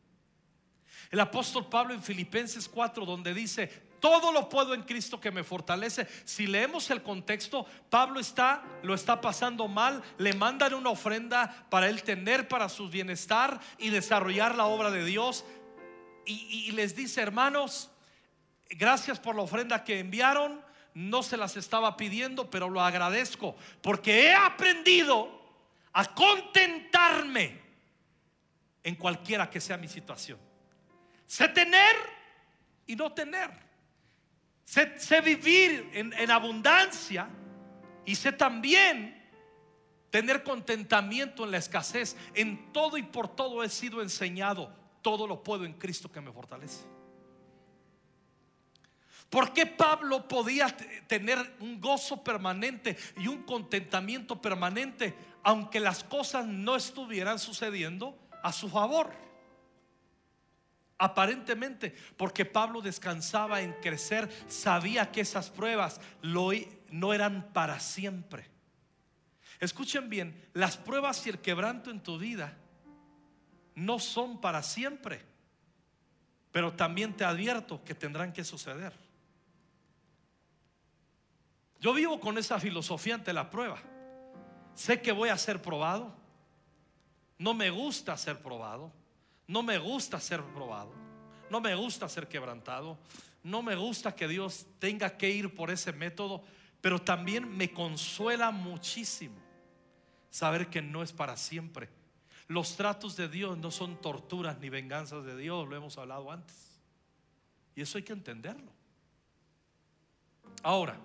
El 1.10 1.20
apóstol 1.20 1.68
Pablo 1.68 1.94
en 1.94 2.02
Filipenses 2.02 2.68
4, 2.68 3.06
donde 3.06 3.32
dice, 3.32 3.68
todo 4.00 4.32
lo 4.32 4.48
puedo 4.48 4.74
en 4.74 4.82
Cristo 4.82 5.20
que 5.20 5.30
me 5.30 5.44
fortalece. 5.44 6.06
Si 6.24 6.46
leemos 6.46 6.90
el 6.90 7.02
contexto, 7.02 7.66
Pablo 7.88 8.20
está, 8.20 8.62
lo 8.82 8.94
está 8.94 9.20
pasando 9.20 9.68
mal, 9.68 10.02
le 10.18 10.34
mandan 10.34 10.74
una 10.74 10.90
ofrenda 10.90 11.66
para 11.70 11.88
él 11.88 12.02
tener 12.02 12.48
para 12.48 12.68
su 12.68 12.88
bienestar 12.88 13.60
y 13.78 13.90
desarrollar 13.90 14.54
la 14.54 14.66
obra 14.66 14.90
de 14.90 15.04
Dios. 15.04 15.44
Y, 16.26 16.66
y 16.68 16.72
les 16.72 16.94
dice, 16.94 17.22
hermanos, 17.22 17.90
gracias 18.68 19.18
por 19.18 19.34
la 19.34 19.42
ofrenda 19.42 19.84
que 19.84 20.00
enviaron. 20.00 20.60
No 20.94 21.22
se 21.22 21.36
las 21.36 21.56
estaba 21.56 21.96
pidiendo, 21.96 22.50
pero 22.50 22.68
lo 22.68 22.80
agradezco 22.80 23.56
porque 23.82 24.26
he 24.26 24.34
aprendido 24.34 25.37
a 25.98 26.14
contentarme 26.14 27.60
en 28.84 28.94
cualquiera 28.94 29.50
que 29.50 29.60
sea 29.60 29.76
mi 29.76 29.88
situación. 29.88 30.38
Sé 31.26 31.48
tener 31.48 31.96
y 32.86 32.94
no 32.94 33.12
tener. 33.12 33.50
Sé, 34.64 35.20
vivir 35.22 35.90
en, 35.92 36.12
en 36.12 36.30
abundancia 36.30 37.28
y 38.06 38.14
sé 38.14 38.30
también 38.30 39.28
tener 40.10 40.44
contentamiento 40.44 41.44
en 41.44 41.50
la 41.50 41.58
escasez. 41.58 42.16
En 42.32 42.72
todo 42.72 42.96
y 42.96 43.02
por 43.02 43.34
todo 43.34 43.64
he 43.64 43.68
sido 43.68 44.00
enseñado. 44.00 44.72
Todo 45.02 45.26
lo 45.26 45.42
puedo 45.42 45.64
en 45.64 45.72
Cristo 45.72 46.12
que 46.12 46.20
me 46.20 46.30
fortalece. 46.30 46.84
¿Por 49.30 49.52
qué 49.52 49.66
Pablo 49.66 50.26
podía 50.26 50.74
tener 51.06 51.56
un 51.60 51.80
gozo 51.80 52.24
permanente 52.24 52.96
y 53.18 53.28
un 53.28 53.42
contentamiento 53.42 54.40
permanente 54.40 55.14
aunque 55.42 55.80
las 55.80 56.02
cosas 56.02 56.46
no 56.46 56.76
estuvieran 56.76 57.38
sucediendo 57.38 58.18
a 58.42 58.52
su 58.52 58.70
favor? 58.70 59.12
Aparentemente, 60.96 61.94
porque 62.16 62.44
Pablo 62.44 62.80
descansaba 62.80 63.60
en 63.60 63.72
crecer, 63.74 64.28
sabía 64.48 65.12
que 65.12 65.20
esas 65.20 65.50
pruebas 65.50 66.00
no 66.22 67.12
eran 67.12 67.52
para 67.52 67.78
siempre. 67.80 68.50
Escuchen 69.60 70.08
bien, 70.08 70.48
las 70.54 70.76
pruebas 70.76 71.24
y 71.26 71.30
el 71.30 71.38
quebranto 71.38 71.90
en 71.90 72.02
tu 72.02 72.18
vida 72.18 72.56
no 73.74 73.98
son 73.98 74.40
para 74.40 74.62
siempre, 74.62 75.20
pero 76.50 76.72
también 76.72 77.14
te 77.14 77.24
advierto 77.24 77.84
que 77.84 77.94
tendrán 77.94 78.32
que 78.32 78.42
suceder. 78.42 79.07
Yo 81.80 81.94
vivo 81.94 82.18
con 82.20 82.38
esa 82.38 82.58
filosofía 82.58 83.14
ante 83.14 83.32
la 83.32 83.50
prueba. 83.50 83.78
Sé 84.74 85.00
que 85.00 85.12
voy 85.12 85.28
a 85.28 85.38
ser 85.38 85.62
probado. 85.62 86.14
No 87.38 87.54
me 87.54 87.70
gusta 87.70 88.16
ser 88.16 88.42
probado. 88.42 88.92
No 89.46 89.62
me 89.62 89.78
gusta 89.78 90.20
ser 90.20 90.42
probado. 90.42 90.92
No 91.50 91.60
me 91.60 91.74
gusta 91.74 92.08
ser 92.08 92.28
quebrantado. 92.28 92.98
No 93.42 93.62
me 93.62 93.76
gusta 93.76 94.14
que 94.14 94.28
Dios 94.28 94.66
tenga 94.78 95.16
que 95.16 95.30
ir 95.30 95.54
por 95.54 95.70
ese 95.70 95.92
método. 95.92 96.42
Pero 96.80 97.00
también 97.00 97.56
me 97.56 97.72
consuela 97.72 98.50
muchísimo 98.50 99.36
saber 100.30 100.68
que 100.68 100.82
no 100.82 101.02
es 101.02 101.12
para 101.12 101.36
siempre. 101.36 101.88
Los 102.48 102.76
tratos 102.76 103.16
de 103.16 103.28
Dios 103.28 103.58
no 103.58 103.70
son 103.70 104.00
torturas 104.00 104.58
ni 104.58 104.68
venganzas 104.68 105.24
de 105.24 105.36
Dios. 105.36 105.68
Lo 105.68 105.76
hemos 105.76 105.96
hablado 105.98 106.30
antes. 106.30 106.80
Y 107.76 107.82
eso 107.82 107.98
hay 107.98 108.04
que 108.04 108.12
entenderlo. 108.12 108.72
Ahora, 110.62 110.98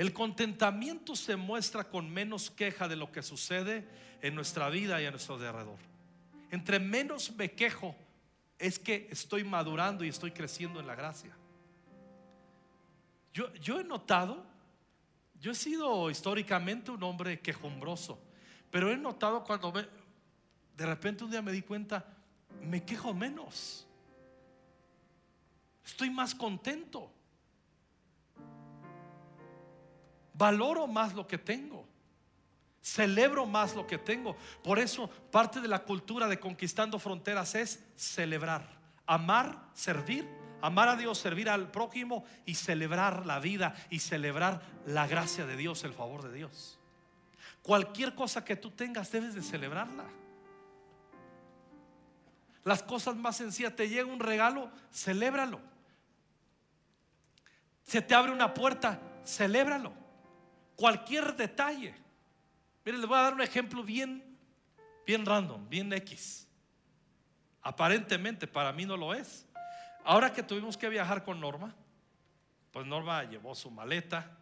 el 0.00 0.14
contentamiento 0.14 1.14
se 1.14 1.36
muestra 1.36 1.84
con 1.84 2.08
menos 2.08 2.50
queja 2.50 2.88
de 2.88 2.96
lo 2.96 3.12
que 3.12 3.22
sucede 3.22 3.86
en 4.22 4.34
nuestra 4.34 4.70
vida 4.70 5.02
y 5.02 5.04
a 5.04 5.10
nuestro 5.10 5.34
alrededor. 5.34 5.76
Entre 6.50 6.78
menos 6.78 7.36
me 7.36 7.52
quejo 7.52 7.94
es 8.58 8.78
que 8.78 9.08
estoy 9.10 9.44
madurando 9.44 10.02
y 10.02 10.08
estoy 10.08 10.30
creciendo 10.30 10.80
en 10.80 10.86
la 10.86 10.94
gracia. 10.94 11.36
Yo, 13.34 13.52
yo 13.56 13.78
he 13.78 13.84
notado, 13.84 14.46
yo 15.38 15.50
he 15.52 15.54
sido 15.54 16.08
históricamente 16.08 16.90
un 16.90 17.02
hombre 17.02 17.38
quejumbroso, 17.40 18.18
pero 18.70 18.90
he 18.90 18.96
notado 18.96 19.44
cuando 19.44 19.70
de 19.70 20.86
repente 20.86 21.24
un 21.24 21.30
día 21.30 21.42
me 21.42 21.52
di 21.52 21.60
cuenta, 21.60 22.06
me 22.62 22.82
quejo 22.86 23.12
menos. 23.12 23.86
Estoy 25.84 26.08
más 26.08 26.34
contento. 26.34 27.12
Valoro 30.40 30.86
más 30.86 31.12
lo 31.12 31.26
que 31.26 31.36
tengo. 31.36 31.86
Celebro 32.80 33.44
más 33.44 33.74
lo 33.74 33.86
que 33.86 33.98
tengo. 33.98 34.34
Por 34.64 34.78
eso 34.78 35.06
parte 35.30 35.60
de 35.60 35.68
la 35.68 35.80
cultura 35.80 36.28
de 36.28 36.40
conquistando 36.40 36.98
fronteras 36.98 37.54
es 37.54 37.84
celebrar, 37.94 38.66
amar, 39.04 39.68
servir, 39.74 40.26
amar 40.62 40.88
a 40.88 40.96
Dios, 40.96 41.18
servir 41.18 41.50
al 41.50 41.70
prójimo 41.70 42.24
y 42.46 42.54
celebrar 42.54 43.26
la 43.26 43.38
vida 43.38 43.74
y 43.90 43.98
celebrar 43.98 44.62
la 44.86 45.06
gracia 45.06 45.44
de 45.44 45.56
Dios, 45.56 45.84
el 45.84 45.92
favor 45.92 46.22
de 46.22 46.32
Dios. 46.32 46.78
Cualquier 47.60 48.14
cosa 48.14 48.42
que 48.42 48.56
tú 48.56 48.70
tengas 48.70 49.12
debes 49.12 49.34
de 49.34 49.42
celebrarla. 49.42 50.06
Las 52.64 52.82
cosas 52.82 53.14
más 53.14 53.36
sencillas, 53.36 53.76
te 53.76 53.90
llega 53.90 54.10
un 54.10 54.20
regalo, 54.20 54.70
celébralo. 54.90 55.60
Se 57.82 58.00
te 58.00 58.14
abre 58.14 58.32
una 58.32 58.54
puerta, 58.54 59.02
celébralo 59.26 59.99
cualquier 60.80 61.36
detalle. 61.36 61.94
Miren, 62.86 63.02
les 63.02 63.08
voy 63.08 63.18
a 63.18 63.22
dar 63.22 63.34
un 63.34 63.42
ejemplo 63.42 63.84
bien, 63.84 64.24
bien 65.06 65.26
random, 65.26 65.68
bien 65.68 65.92
X. 65.92 66.48
Aparentemente 67.60 68.46
para 68.46 68.72
mí 68.72 68.86
no 68.86 68.96
lo 68.96 69.12
es. 69.12 69.46
Ahora 70.04 70.32
que 70.32 70.42
tuvimos 70.42 70.78
que 70.78 70.88
viajar 70.88 71.22
con 71.22 71.38
Norma, 71.38 71.74
pues 72.72 72.86
Norma 72.86 73.22
llevó 73.24 73.54
su 73.54 73.70
maleta, 73.70 74.38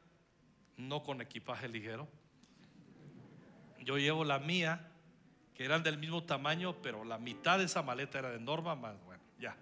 no 0.77 1.03
con 1.03 1.21
equipaje 1.21 1.67
ligero. 1.67 2.07
Yo 3.81 3.99
llevo 3.99 4.25
la 4.25 4.39
mía, 4.39 4.93
que 5.55 5.65
eran 5.65 5.83
del 5.83 5.99
mismo 5.99 6.23
tamaño, 6.23 6.81
pero 6.81 7.03
la 7.03 7.19
mitad 7.19 7.59
de 7.59 7.65
esa 7.65 7.83
maleta 7.83 8.21
era 8.21 8.31
de 8.31 8.39
Norma, 8.39 8.77
más 8.77 8.95
bueno, 9.05 9.25
ya, 9.41 9.57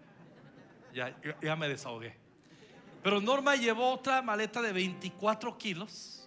ya, 0.93 1.17
ya 1.41 1.57
me 1.57 1.71
desahogué. 1.71 2.15
Pero 3.03 3.23
Norma 3.23 3.57
llevó 3.57 3.95
otra 3.95 4.21
maleta 4.21 4.61
de 4.61 4.75
24 4.75 5.57
kilos 5.57 6.26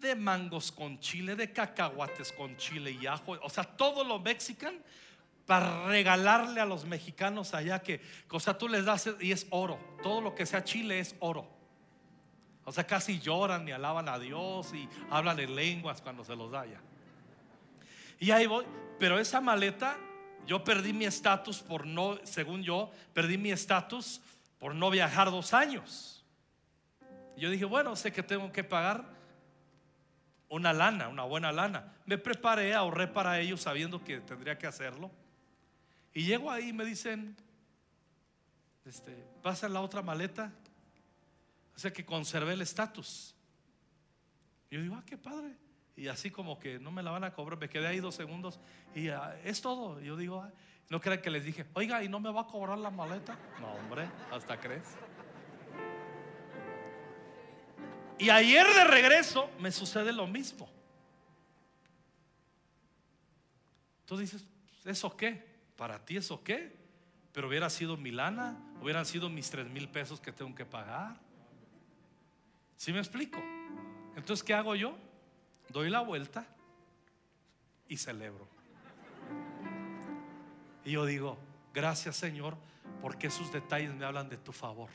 de 0.00 0.14
mangos 0.14 0.72
con 0.72 0.98
chile, 1.00 1.36
de 1.36 1.52
cacahuates 1.52 2.32
con 2.32 2.56
chile 2.56 2.92
y 2.92 3.06
ajo, 3.06 3.38
o 3.42 3.50
sea, 3.50 3.64
todo 3.64 4.04
lo 4.04 4.18
mexican 4.18 4.82
para 5.46 5.86
regalarle 5.86 6.60
a 6.60 6.66
los 6.66 6.84
mexicanos 6.84 7.54
allá 7.54 7.82
que, 7.82 8.02
o 8.30 8.38
sea, 8.38 8.58
tú 8.58 8.68
les 8.68 8.84
das 8.84 9.08
y 9.20 9.32
es 9.32 9.46
oro, 9.48 9.78
todo 10.02 10.20
lo 10.20 10.34
que 10.34 10.44
sea 10.44 10.62
chile 10.62 11.00
es 11.00 11.16
oro. 11.20 11.48
O 12.64 12.72
sea, 12.72 12.86
casi 12.86 13.18
lloran 13.18 13.66
y 13.66 13.72
alaban 13.72 14.10
a 14.10 14.18
Dios 14.18 14.74
y 14.74 14.86
hablan 15.10 15.40
en 15.40 15.56
lenguas 15.56 16.02
cuando 16.02 16.22
se 16.22 16.36
los 16.36 16.50
da 16.50 16.66
ya. 16.66 16.82
Y 18.20 18.30
ahí 18.30 18.46
voy, 18.46 18.66
pero 18.98 19.18
esa 19.18 19.40
maleta, 19.40 19.96
yo 20.46 20.62
perdí 20.64 20.92
mi 20.92 21.06
estatus 21.06 21.60
por 21.60 21.86
no, 21.86 22.18
según 22.24 22.62
yo, 22.62 22.90
perdí 23.14 23.38
mi 23.38 23.50
estatus 23.50 24.20
por 24.58 24.74
no 24.74 24.90
viajar 24.90 25.30
dos 25.30 25.54
años. 25.54 26.26
yo 27.38 27.48
dije, 27.48 27.64
bueno, 27.64 27.96
sé 27.96 28.12
que 28.12 28.22
tengo 28.22 28.52
que 28.52 28.64
pagar 28.64 29.17
una 30.48 30.72
lana, 30.72 31.08
una 31.08 31.24
buena 31.24 31.52
lana. 31.52 31.92
Me 32.06 32.18
preparé, 32.18 32.74
ahorré 32.74 33.06
para 33.06 33.38
ello 33.40 33.56
sabiendo 33.56 34.02
que 34.02 34.20
tendría 34.20 34.58
que 34.58 34.66
hacerlo. 34.66 35.10
Y 36.12 36.24
llego 36.24 36.50
ahí 36.50 36.68
y 36.68 36.72
me 36.72 36.84
dicen, 36.84 37.36
este, 38.84 39.12
pasa 39.42 39.68
la 39.68 39.80
otra 39.80 40.02
maleta. 40.02 40.52
O 41.76 41.78
sea 41.78 41.92
que 41.92 42.04
conservé 42.04 42.54
el 42.54 42.62
estatus. 42.62 43.34
Yo 44.70 44.80
digo, 44.82 44.96
ah, 44.96 45.04
qué 45.06 45.16
padre. 45.16 45.54
Y 45.96 46.08
así 46.08 46.30
como 46.30 46.58
que 46.58 46.78
no 46.78 46.90
me 46.90 47.02
la 47.02 47.10
van 47.10 47.24
a 47.24 47.32
cobrar, 47.32 47.58
me 47.58 47.68
quedé 47.68 47.86
ahí 47.86 48.00
dos 48.00 48.14
segundos 48.14 48.60
y 48.94 49.08
ah, 49.08 49.36
es 49.44 49.60
todo. 49.60 50.00
Yo 50.00 50.16
digo, 50.16 50.42
ah, 50.42 50.52
no 50.88 51.00
crean 51.00 51.20
que 51.20 51.30
les 51.30 51.44
dije, 51.44 51.66
oiga, 51.74 52.02
¿y 52.02 52.08
no 52.08 52.20
me 52.20 52.30
va 52.30 52.42
a 52.42 52.46
cobrar 52.46 52.78
la 52.78 52.90
maleta? 52.90 53.36
No, 53.60 53.72
hombre, 53.72 54.08
hasta 54.30 54.58
crees. 54.58 54.96
Y 58.18 58.30
ayer 58.30 58.66
de 58.66 58.84
regreso 58.84 59.50
me 59.60 59.70
sucede 59.70 60.12
lo 60.12 60.26
mismo. 60.26 60.68
Tú 64.04 64.16
dices, 64.16 64.44
¿eso 64.84 65.16
qué? 65.16 65.46
¿Para 65.76 66.04
ti 66.04 66.16
eso 66.16 66.42
qué? 66.42 66.74
Pero 67.32 67.48
hubiera 67.48 67.70
sido 67.70 67.96
mi 67.96 68.10
lana, 68.10 68.56
hubieran 68.82 69.06
sido 69.06 69.28
mis 69.28 69.50
tres 69.50 69.68
mil 69.68 69.88
pesos 69.88 70.20
que 70.20 70.32
tengo 70.32 70.54
que 70.54 70.64
pagar. 70.64 71.16
¿Sí 72.76 72.92
me 72.92 72.98
explico? 72.98 73.38
Entonces, 74.16 74.42
¿qué 74.42 74.54
hago 74.54 74.74
yo? 74.74 74.96
Doy 75.68 75.90
la 75.90 76.00
vuelta 76.00 76.46
y 77.88 77.96
celebro. 77.96 78.48
Y 80.84 80.92
yo 80.92 81.04
digo, 81.04 81.38
gracias 81.74 82.16
Señor, 82.16 82.56
porque 83.02 83.26
esos 83.26 83.52
detalles 83.52 83.94
me 83.94 84.04
hablan 84.04 84.28
de 84.28 84.38
tu 84.38 84.52
favor. 84.52 84.88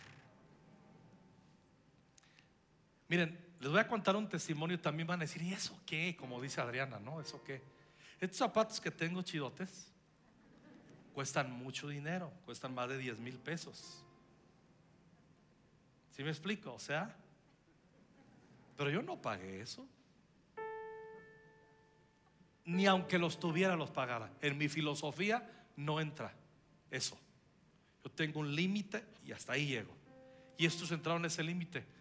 Miren, 3.13 3.37
les 3.59 3.69
voy 3.69 3.79
a 3.79 3.87
contar 3.87 4.15
un 4.15 4.27
testimonio 4.27 4.79
también 4.79 5.05
van 5.05 5.19
a 5.19 5.25
decir, 5.25 5.43
¿y 5.43 5.53
eso 5.53 5.79
qué? 5.85 6.17
Como 6.17 6.41
dice 6.41 6.59
Adriana, 6.61 6.97
¿no? 6.97 7.21
¿Eso 7.21 7.43
qué? 7.43 7.61
Estos 8.19 8.39
zapatos 8.39 8.81
que 8.81 8.89
tengo 8.89 9.21
chidotes 9.21 9.91
cuestan 11.13 11.51
mucho 11.51 11.87
dinero, 11.87 12.33
cuestan 12.43 12.73
más 12.73 12.89
de 12.89 12.97
10 12.97 13.19
mil 13.19 13.37
pesos. 13.37 14.03
¿Sí 16.09 16.23
me 16.23 16.31
explico? 16.31 16.73
O 16.73 16.79
sea, 16.79 17.15
pero 18.75 18.89
yo 18.89 19.03
no 19.03 19.21
pagué 19.21 19.61
eso. 19.61 19.87
Ni 22.65 22.87
aunque 22.87 23.19
los 23.19 23.39
tuviera, 23.39 23.75
los 23.75 23.91
pagara. 23.91 24.31
En 24.41 24.57
mi 24.57 24.69
filosofía 24.69 25.67
no 25.75 26.01
entra 26.01 26.33
eso. 26.89 27.15
Yo 28.03 28.09
tengo 28.09 28.39
un 28.39 28.55
límite 28.55 29.05
y 29.23 29.33
hasta 29.33 29.53
ahí 29.53 29.67
llego. 29.67 29.95
Y 30.57 30.65
estos 30.65 30.91
entraron 30.91 31.21
en 31.21 31.27
ese 31.27 31.43
límite. 31.43 31.92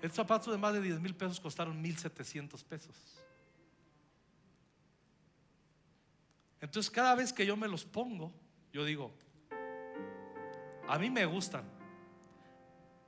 El 0.00 0.12
zapato 0.12 0.52
de 0.52 0.58
más 0.58 0.72
de 0.74 0.80
10 0.80 1.00
mil 1.00 1.14
pesos 1.14 1.40
costaron 1.40 1.80
1700 1.80 2.62
pesos. 2.64 2.96
Entonces 6.60 6.90
cada 6.90 7.14
vez 7.14 7.32
que 7.32 7.46
yo 7.46 7.56
me 7.56 7.68
los 7.68 7.84
pongo, 7.84 8.32
yo 8.72 8.84
digo, 8.84 9.12
a 10.88 10.98
mí 10.98 11.10
me 11.10 11.24
gustan. 11.24 11.64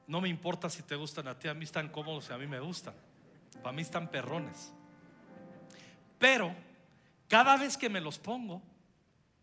No 0.06 0.20
me 0.20 0.28
importa 0.28 0.68
si 0.68 0.82
te 0.82 0.96
gustan 0.96 1.28
a 1.28 1.38
ti, 1.38 1.48
a 1.48 1.54
mí 1.54 1.64
están 1.64 1.88
cómodos 1.88 2.28
y 2.30 2.32
a 2.32 2.38
mí 2.38 2.46
me 2.46 2.58
gustan. 2.58 2.94
Para 3.62 3.72
mí 3.72 3.82
están 3.82 4.10
perrones. 4.10 4.72
Pero 6.18 6.54
cada 7.28 7.56
vez 7.56 7.76
que 7.76 7.88
me 7.88 8.00
los 8.00 8.18
pongo, 8.18 8.60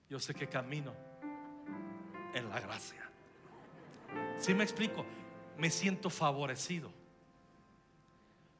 yo 0.09 0.19
sé 0.19 0.33
que 0.33 0.47
camino 0.47 0.93
en 2.33 2.49
la 2.49 2.59
gracia. 2.59 3.09
Si 4.37 4.53
me 4.53 4.63
explico? 4.63 5.05
Me 5.57 5.69
siento 5.69 6.09
favorecido. 6.09 6.91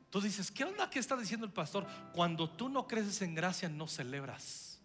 Tú 0.09 0.21
dices, 0.21 0.51
¿qué 0.51 0.63
onda 0.63 0.89
que 0.89 0.99
está 0.99 1.17
diciendo 1.17 1.45
el 1.45 1.51
pastor? 1.51 1.85
Cuando 2.13 2.49
tú 2.49 2.69
no 2.69 2.87
creces 2.87 3.21
en 3.21 3.35
gracia, 3.35 3.67
no 3.67 3.87
celebras. 3.87 4.79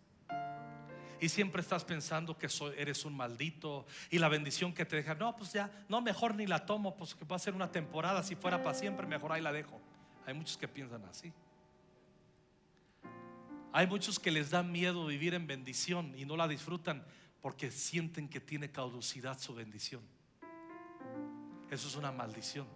Y 1.20 1.28
siempre 1.28 1.62
estás 1.62 1.84
pensando 1.84 2.36
que 2.36 2.48
eres 2.76 3.04
un 3.04 3.16
maldito 3.16 3.86
y 4.10 4.18
la 4.18 4.28
bendición 4.28 4.74
que 4.74 4.84
te 4.84 4.96
deja. 4.96 5.14
No, 5.14 5.36
pues 5.36 5.52
ya, 5.52 5.70
no, 5.88 6.00
mejor 6.00 6.34
ni 6.34 6.48
la 6.48 6.66
tomo, 6.66 6.96
pues 6.96 7.14
que 7.14 7.24
va 7.24 7.36
a 7.36 7.38
ser 7.38 7.54
una 7.54 7.70
temporada. 7.70 8.24
Si 8.24 8.34
fuera 8.34 8.60
para 8.60 8.76
siempre, 8.76 9.06
mejor 9.06 9.30
ahí 9.30 9.40
la 9.40 9.52
dejo. 9.52 9.80
Hay 10.26 10.34
muchos 10.34 10.56
que 10.56 10.66
piensan 10.66 11.04
así. 11.04 11.32
Hay 13.72 13.86
muchos 13.86 14.18
que 14.18 14.32
les 14.32 14.50
da 14.50 14.64
miedo 14.64 15.06
vivir 15.06 15.34
en 15.34 15.46
bendición 15.46 16.12
y 16.18 16.24
no 16.24 16.36
la 16.36 16.48
disfrutan 16.48 17.04
porque 17.40 17.70
sienten 17.70 18.28
que 18.28 18.40
tiene 18.40 18.72
caducidad 18.72 19.38
su 19.38 19.54
bendición. 19.54 20.02
Eso 21.70 21.86
es 21.86 21.94
una 21.94 22.10
maldición. 22.10 22.66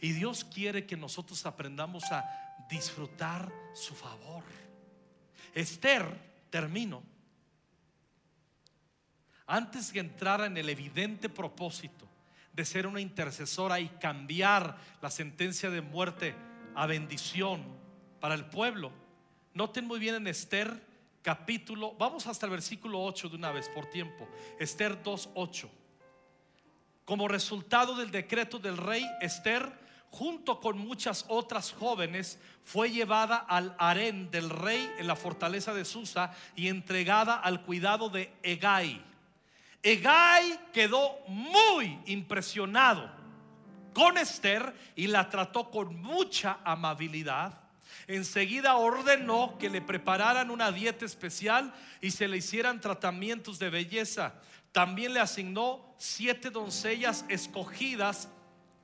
Y 0.00 0.12
Dios 0.12 0.44
quiere 0.44 0.86
que 0.86 0.96
nosotros 0.96 1.44
aprendamos 1.46 2.04
a 2.12 2.24
disfrutar 2.68 3.52
su 3.74 3.94
favor. 3.94 4.42
Esther, 5.54 6.04
termino, 6.50 7.02
antes 9.46 9.92
que 9.92 10.00
entrara 10.00 10.46
en 10.46 10.56
el 10.56 10.68
evidente 10.68 11.28
propósito 11.28 12.06
de 12.52 12.64
ser 12.64 12.86
una 12.86 13.00
intercesora 13.00 13.80
y 13.80 13.88
cambiar 13.88 14.76
la 15.00 15.10
sentencia 15.10 15.70
de 15.70 15.80
muerte 15.80 16.34
a 16.74 16.86
bendición 16.86 17.62
para 18.20 18.34
el 18.34 18.46
pueblo, 18.46 18.92
Noten 19.56 19.86
muy 19.86 19.98
bien 19.98 20.16
en 20.16 20.26
Esther 20.26 20.82
capítulo, 21.22 21.94
vamos 21.98 22.26
hasta 22.26 22.44
el 22.44 22.52
versículo 22.52 23.02
8 23.02 23.30
de 23.30 23.36
una 23.36 23.52
vez 23.52 23.70
por 23.70 23.86
tiempo. 23.86 24.28
Esther 24.60 25.02
2.8. 25.02 25.66
Como 27.06 27.28
resultado 27.28 27.94
del 27.94 28.10
decreto 28.10 28.58
del 28.58 28.76
rey, 28.76 29.08
Esther, 29.20 29.72
junto 30.10 30.60
con 30.60 30.76
muchas 30.76 31.24
otras 31.28 31.72
jóvenes, 31.72 32.38
fue 32.64 32.90
llevada 32.90 33.36
al 33.36 33.76
harén 33.78 34.28
del 34.32 34.50
rey 34.50 34.90
en 34.98 35.06
la 35.06 35.14
fortaleza 35.14 35.72
de 35.72 35.84
Susa 35.84 36.34
y 36.56 36.66
entregada 36.66 37.36
al 37.36 37.62
cuidado 37.62 38.10
de 38.10 38.32
Egai. 38.42 39.00
Egai 39.84 40.58
quedó 40.72 41.16
muy 41.28 41.96
impresionado 42.06 43.08
con 43.94 44.18
Esther 44.18 44.74
y 44.96 45.06
la 45.06 45.30
trató 45.30 45.70
con 45.70 45.94
mucha 46.02 46.58
amabilidad 46.64 47.66
Enseguida 48.06 48.76
ordenó 48.76 49.56
que 49.58 49.68
le 49.68 49.80
prepararan 49.80 50.50
una 50.50 50.70
dieta 50.70 51.04
especial 51.04 51.72
y 52.00 52.12
se 52.12 52.28
le 52.28 52.36
hicieran 52.36 52.80
tratamientos 52.80 53.58
de 53.58 53.70
belleza. 53.70 54.34
También 54.76 55.14
le 55.14 55.20
asignó 55.20 55.94
siete 55.96 56.50
doncellas 56.50 57.24
escogidas 57.30 58.28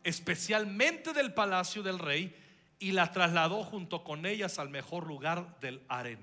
especialmente 0.05 1.12
del 1.12 1.35
palacio 1.35 1.83
del 1.83 1.98
rey 1.98 2.35
y 2.78 2.92
la 2.92 3.12
trasladó 3.12 3.62
junto 3.62 4.02
con 4.02 4.24
ellas 4.24 4.59
al 4.59 4.70
mejor 4.70 5.07
lugar 5.07 5.61
del 5.61 5.83
harén. 5.88 6.18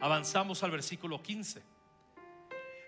Avanzamos 0.00 0.62
al 0.62 0.70
versículo 0.70 1.22
15. 1.22 1.62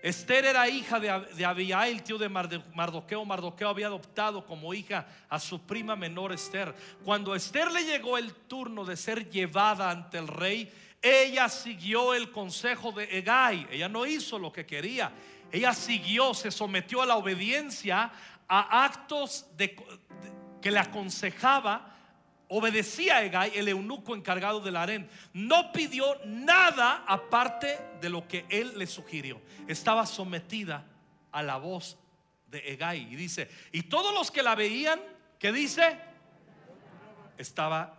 Esther 0.01 0.45
era 0.45 0.69
hija 0.69 0.99
de, 0.99 1.45
Abiail, 1.45 2.01
tío 2.01 2.17
de 2.17 2.29
Mardoqueo. 2.29 3.23
Mardoqueo 3.23 3.69
había 3.69 3.87
adoptado 3.87 4.43
como 4.43 4.73
hija 4.73 5.07
a 5.29 5.39
su 5.39 5.61
prima 5.61 5.95
menor 5.95 6.33
Esther. 6.33 6.73
Cuando 7.05 7.33
a 7.33 7.37
Esther 7.37 7.71
le 7.71 7.83
llegó 7.83 8.17
el 8.17 8.33
turno 8.33 8.85
de 8.85 8.97
ser 8.97 9.29
llevada 9.29 9.91
ante 9.91 10.17
el 10.17 10.27
rey, 10.27 10.71
ella 11.01 11.49
siguió 11.49 12.13
el 12.13 12.31
consejo 12.31 12.91
de 12.91 13.17
Egai. 13.17 13.67
Ella 13.71 13.89
no 13.89 14.05
hizo 14.05 14.39
lo 14.39 14.51
que 14.51 14.65
quería. 14.65 15.11
Ella 15.51 15.73
siguió, 15.73 16.33
se 16.33 16.51
sometió 16.51 17.01
a 17.01 17.05
la 17.05 17.15
obediencia 17.17 18.11
a 18.47 18.85
actos 18.85 19.45
que 20.61 20.71
le 20.71 20.79
aconsejaba 20.79 21.97
obedecía 22.49 23.17
a 23.17 23.23
Egai, 23.23 23.51
el 23.55 23.67
eunuco 23.67 24.15
encargado 24.15 24.59
del 24.59 24.77
harén. 24.77 25.09
No 25.33 25.71
pidió 25.71 26.17
nada 26.25 27.03
aparte 27.07 27.79
de 28.01 28.09
lo 28.09 28.27
que 28.27 28.45
él 28.49 28.73
le 28.77 28.87
sugirió. 28.87 29.41
Estaba 29.67 30.05
sometida 30.05 30.85
a 31.31 31.43
la 31.43 31.57
voz 31.57 31.97
de 32.47 32.59
Egai. 32.71 33.07
Y 33.11 33.15
dice, 33.15 33.49
y 33.71 33.83
todos 33.83 34.13
los 34.13 34.31
que 34.31 34.43
la 34.43 34.55
veían, 34.55 34.99
¿qué 35.39 35.51
dice? 35.51 35.99
Estaba 37.37 37.96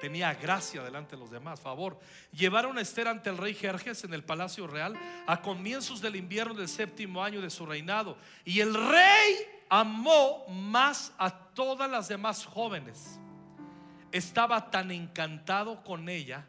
tenía 0.00 0.34
gracia 0.34 0.82
delante 0.82 1.16
de 1.16 1.20
los 1.20 1.30
demás, 1.30 1.60
favor. 1.60 1.98
Llevaron 2.32 2.78
a 2.78 2.80
Esther 2.80 3.08
ante 3.08 3.30
el 3.30 3.38
rey 3.38 3.54
Jerjes 3.54 4.04
en 4.04 4.14
el 4.14 4.24
palacio 4.24 4.66
real 4.66 4.94
a 5.26 5.40
comienzos 5.40 6.00
del 6.00 6.16
invierno 6.16 6.54
del 6.54 6.68
séptimo 6.68 7.22
año 7.22 7.40
de 7.40 7.50
su 7.50 7.66
reinado. 7.66 8.16
Y 8.44 8.60
el 8.60 8.74
rey 8.74 9.36
amó 9.68 10.46
más 10.48 11.12
a 11.18 11.30
todas 11.30 11.90
las 11.90 12.08
demás 12.08 12.44
jóvenes 12.44 13.18
estaba 14.14 14.70
tan 14.70 14.92
encantado 14.92 15.82
con 15.82 16.08
ella 16.08 16.46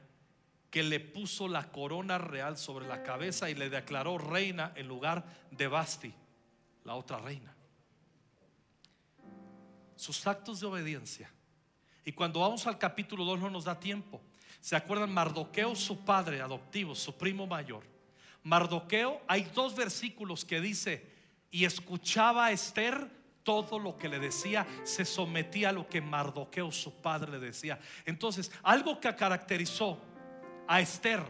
que 0.70 0.84
le 0.84 1.00
puso 1.00 1.48
la 1.48 1.72
corona 1.72 2.20
real 2.20 2.60
sobre 2.60 2.88
la 2.88 3.02
cabeza 3.02 3.50
y 3.50 3.56
le 3.56 3.72
declaró 3.72 4.20
reina 4.20 4.72
en 4.76 4.88
lugar 4.88 5.26
de 5.50 5.68
Basti, 5.68 6.14
la 6.84 6.94
otra 6.94 7.18
reina. 7.18 7.56
Sus 9.96 10.28
actos 10.28 10.60
de 10.60 10.68
obediencia. 10.68 11.32
Y 12.06 12.12
cuando 12.12 12.42
vamos 12.42 12.68
al 12.68 12.78
capítulo 12.78 13.26
2 13.26 13.40
no 13.40 13.50
nos 13.50 13.66
da 13.66 13.80
tiempo. 13.80 14.22
¿Se 14.62 14.76
acuerdan? 14.76 15.12
Mardoqueo, 15.12 15.76
su 15.76 16.06
padre 16.06 16.40
adoptivo, 16.40 16.94
su 16.94 17.18
primo 17.18 17.48
mayor. 17.48 17.84
Mardoqueo, 18.44 19.22
hay 19.28 19.44
dos 19.56 19.76
versículos 19.76 20.46
que 20.46 20.62
dice, 20.62 21.12
y 21.50 21.66
escuchaba 21.66 22.46
a 22.46 22.52
Esther 22.52 23.10
todo 23.44 23.80
lo 23.80 23.98
que 23.98 24.10
le 24.10 24.20
decía 24.20 24.66
se 24.84 25.06
sometía 25.06 25.70
a 25.70 25.72
lo 25.72 25.88
que 25.88 26.02
Mardoqueo, 26.02 26.72
su 26.72 27.02
padre, 27.02 27.32
le 27.32 27.40
decía. 27.40 27.80
Entonces, 28.06 28.52
algo 28.62 29.00
que 29.00 29.16
caracterizó 29.16 30.00
a 30.68 30.82
Esther, 30.82 31.24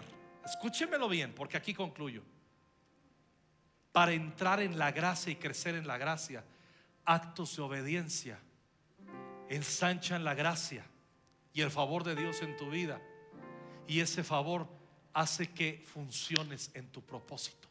escúchemelo 0.46 1.08
bien, 1.08 1.34
porque 1.34 1.58
aquí 1.58 1.74
concluyo. 1.74 2.22
para 3.94 4.12
entrar 4.12 4.60
en 4.60 4.78
la 4.78 4.92
gracia 4.92 5.32
y 5.32 5.38
crecer 5.38 5.74
en 5.76 5.88
la 5.88 5.98
gracia, 5.98 6.44
actos 7.06 7.56
de 7.56 7.62
obediencia 7.62 8.38
ensanchan 9.50 10.24
la 10.24 10.34
gracia 10.34 10.86
y 11.54 11.62
el 11.62 11.72
favor 11.72 12.04
de 12.04 12.16
Dios 12.16 12.42
en 12.42 12.56
tu 12.58 12.70
vida. 12.70 13.02
Y 13.88 14.00
ese 14.00 14.24
favor 14.24 14.68
hace 15.14 15.52
que 15.52 15.84
funciones 15.94 16.72
en 16.74 16.88
tu 16.88 17.02
propósito. 17.02 17.68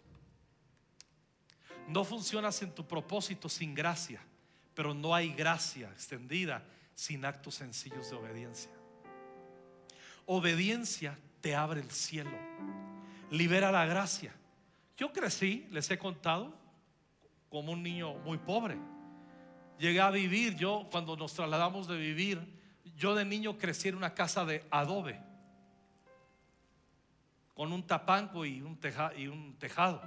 No 1.89 2.05
funcionas 2.05 2.63
en 2.63 2.75
tu 2.75 2.87
propósito 2.87 3.49
sin 3.49 3.75
gracia, 3.75 4.21
pero 4.75 4.95
no 4.95 5.15
hay 5.15 5.33
gracia 5.35 5.91
extendida 5.91 6.65
sin 6.95 7.25
actos 7.25 7.57
sencillos 7.57 8.09
de 8.11 8.17
obediencia. 8.17 8.71
Obediencia 10.27 11.19
te 11.41 11.55
abre 11.55 11.81
el 11.81 11.91
cielo, 11.91 12.31
libera 13.31 13.71
la 13.71 13.85
gracia. 13.85 14.33
Yo 14.97 15.13
crecí, 15.13 15.67
les 15.71 15.91
he 15.91 15.99
contado, 15.99 16.57
como 17.51 17.73
un 17.73 17.83
niño 17.83 18.15
muy 18.25 18.39
pobre. 18.39 18.79
Llegué 19.79 20.01
a 20.01 20.11
vivir, 20.11 20.57
yo 20.57 20.89
cuando 20.91 21.17
nos 21.17 21.35
trasladamos 21.35 21.89
de 21.89 21.97
vivir, 21.97 22.41
yo 22.97 23.15
de 23.15 23.25
niño 23.25 23.59
crecí 23.59 23.89
en 23.89 23.97
una 23.97 24.15
casa 24.15 24.45
de 24.45 24.65
adobe, 24.71 25.21
con 27.55 27.73
un 27.73 27.87
tapanco 27.87 28.45
y 28.45 28.63
un, 28.63 28.79
y 29.17 29.27
un 29.27 29.57
tejado. 29.59 30.03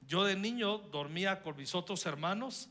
Yo 0.00 0.24
de 0.24 0.36
niño 0.36 0.78
dormía 0.78 1.42
con 1.42 1.56
mis 1.56 1.74
otros 1.74 2.06
hermanos 2.06 2.68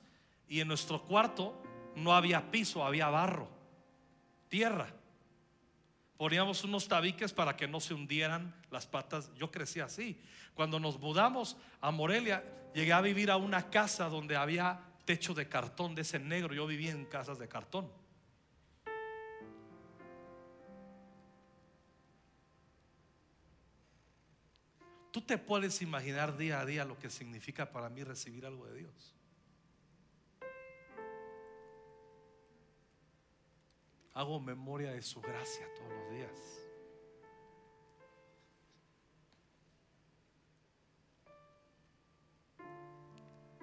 y 0.47 0.61
en 0.61 0.67
nuestro 0.67 1.01
cuarto 1.03 1.61
no 1.95 2.13
había 2.13 2.51
piso, 2.51 2.83
había 2.85 3.09
barro, 3.09 3.49
tierra. 4.47 4.87
Poníamos 6.17 6.63
unos 6.63 6.87
tabiques 6.87 7.33
para 7.33 7.57
que 7.57 7.67
no 7.67 7.79
se 7.79 7.93
hundieran 7.93 8.53
las 8.71 8.85
patas. 8.87 9.31
Yo 9.35 9.51
crecí 9.51 9.81
así. 9.81 10.21
Cuando 10.53 10.79
nos 10.79 10.99
mudamos 10.99 11.57
a 11.81 11.91
Morelia, 11.91 12.43
llegué 12.73 12.93
a 12.93 13.01
vivir 13.01 13.29
a 13.29 13.37
una 13.37 13.69
casa 13.69 14.07
donde 14.07 14.37
había 14.37 14.79
techo 15.03 15.33
de 15.33 15.49
cartón 15.49 15.93
de 15.93 16.03
ese 16.03 16.19
negro. 16.19 16.53
Yo 16.53 16.65
vivía 16.65 16.91
en 16.91 17.05
casas 17.05 17.37
de 17.37 17.47
cartón. 17.47 17.91
Tú 25.11 25.21
te 25.21 25.37
puedes 25.37 25.81
imaginar 25.81 26.35
día 26.35 26.59
a 26.59 26.65
día 26.65 26.83
lo 26.83 26.99
que 26.99 27.09
significa 27.09 27.71
para 27.71 27.89
mí 27.89 28.03
recibir 28.03 28.45
algo 28.45 28.65
de 28.67 28.79
Dios. 28.79 29.15
Hago 34.15 34.39
memoria 34.39 34.93
de 34.93 35.01
su 35.01 35.21
gracia 35.21 35.67
todos 35.75 35.91
los 35.91 36.09
días. 36.09 36.31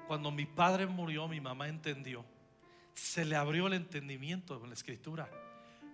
Cuando 0.06 0.30
mi 0.30 0.44
padre 0.44 0.86
murió, 0.86 1.26
mi 1.26 1.40
mamá 1.40 1.68
entendió. 1.68 2.22
Se 2.92 3.24
le 3.24 3.34
abrió 3.34 3.66
el 3.66 3.72
entendimiento 3.72 4.58
de 4.58 4.68
la 4.68 4.74
escritura. 4.74 5.30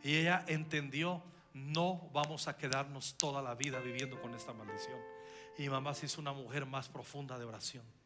Y 0.03 0.17
ella 0.17 0.45
entendió, 0.49 1.23
no 1.55 2.11
vamos 2.13 2.49
a 2.49 2.57
quedarnos 2.57 3.17
toda 3.17 3.41
la 3.41 3.55
vida 3.55 3.79
viviendo 3.79 4.21
con 4.21 4.35
esta 4.35 4.53
maldición. 4.53 4.99
Y 5.57 5.63
mi 5.63 5.69
mamá 5.69 5.95
se 5.95 6.07
hizo 6.07 6.21
una 6.21 6.33
mujer 6.33 6.67
más 6.67 6.89
profunda 6.89 7.39
de 7.39 7.45
oración 7.45 7.98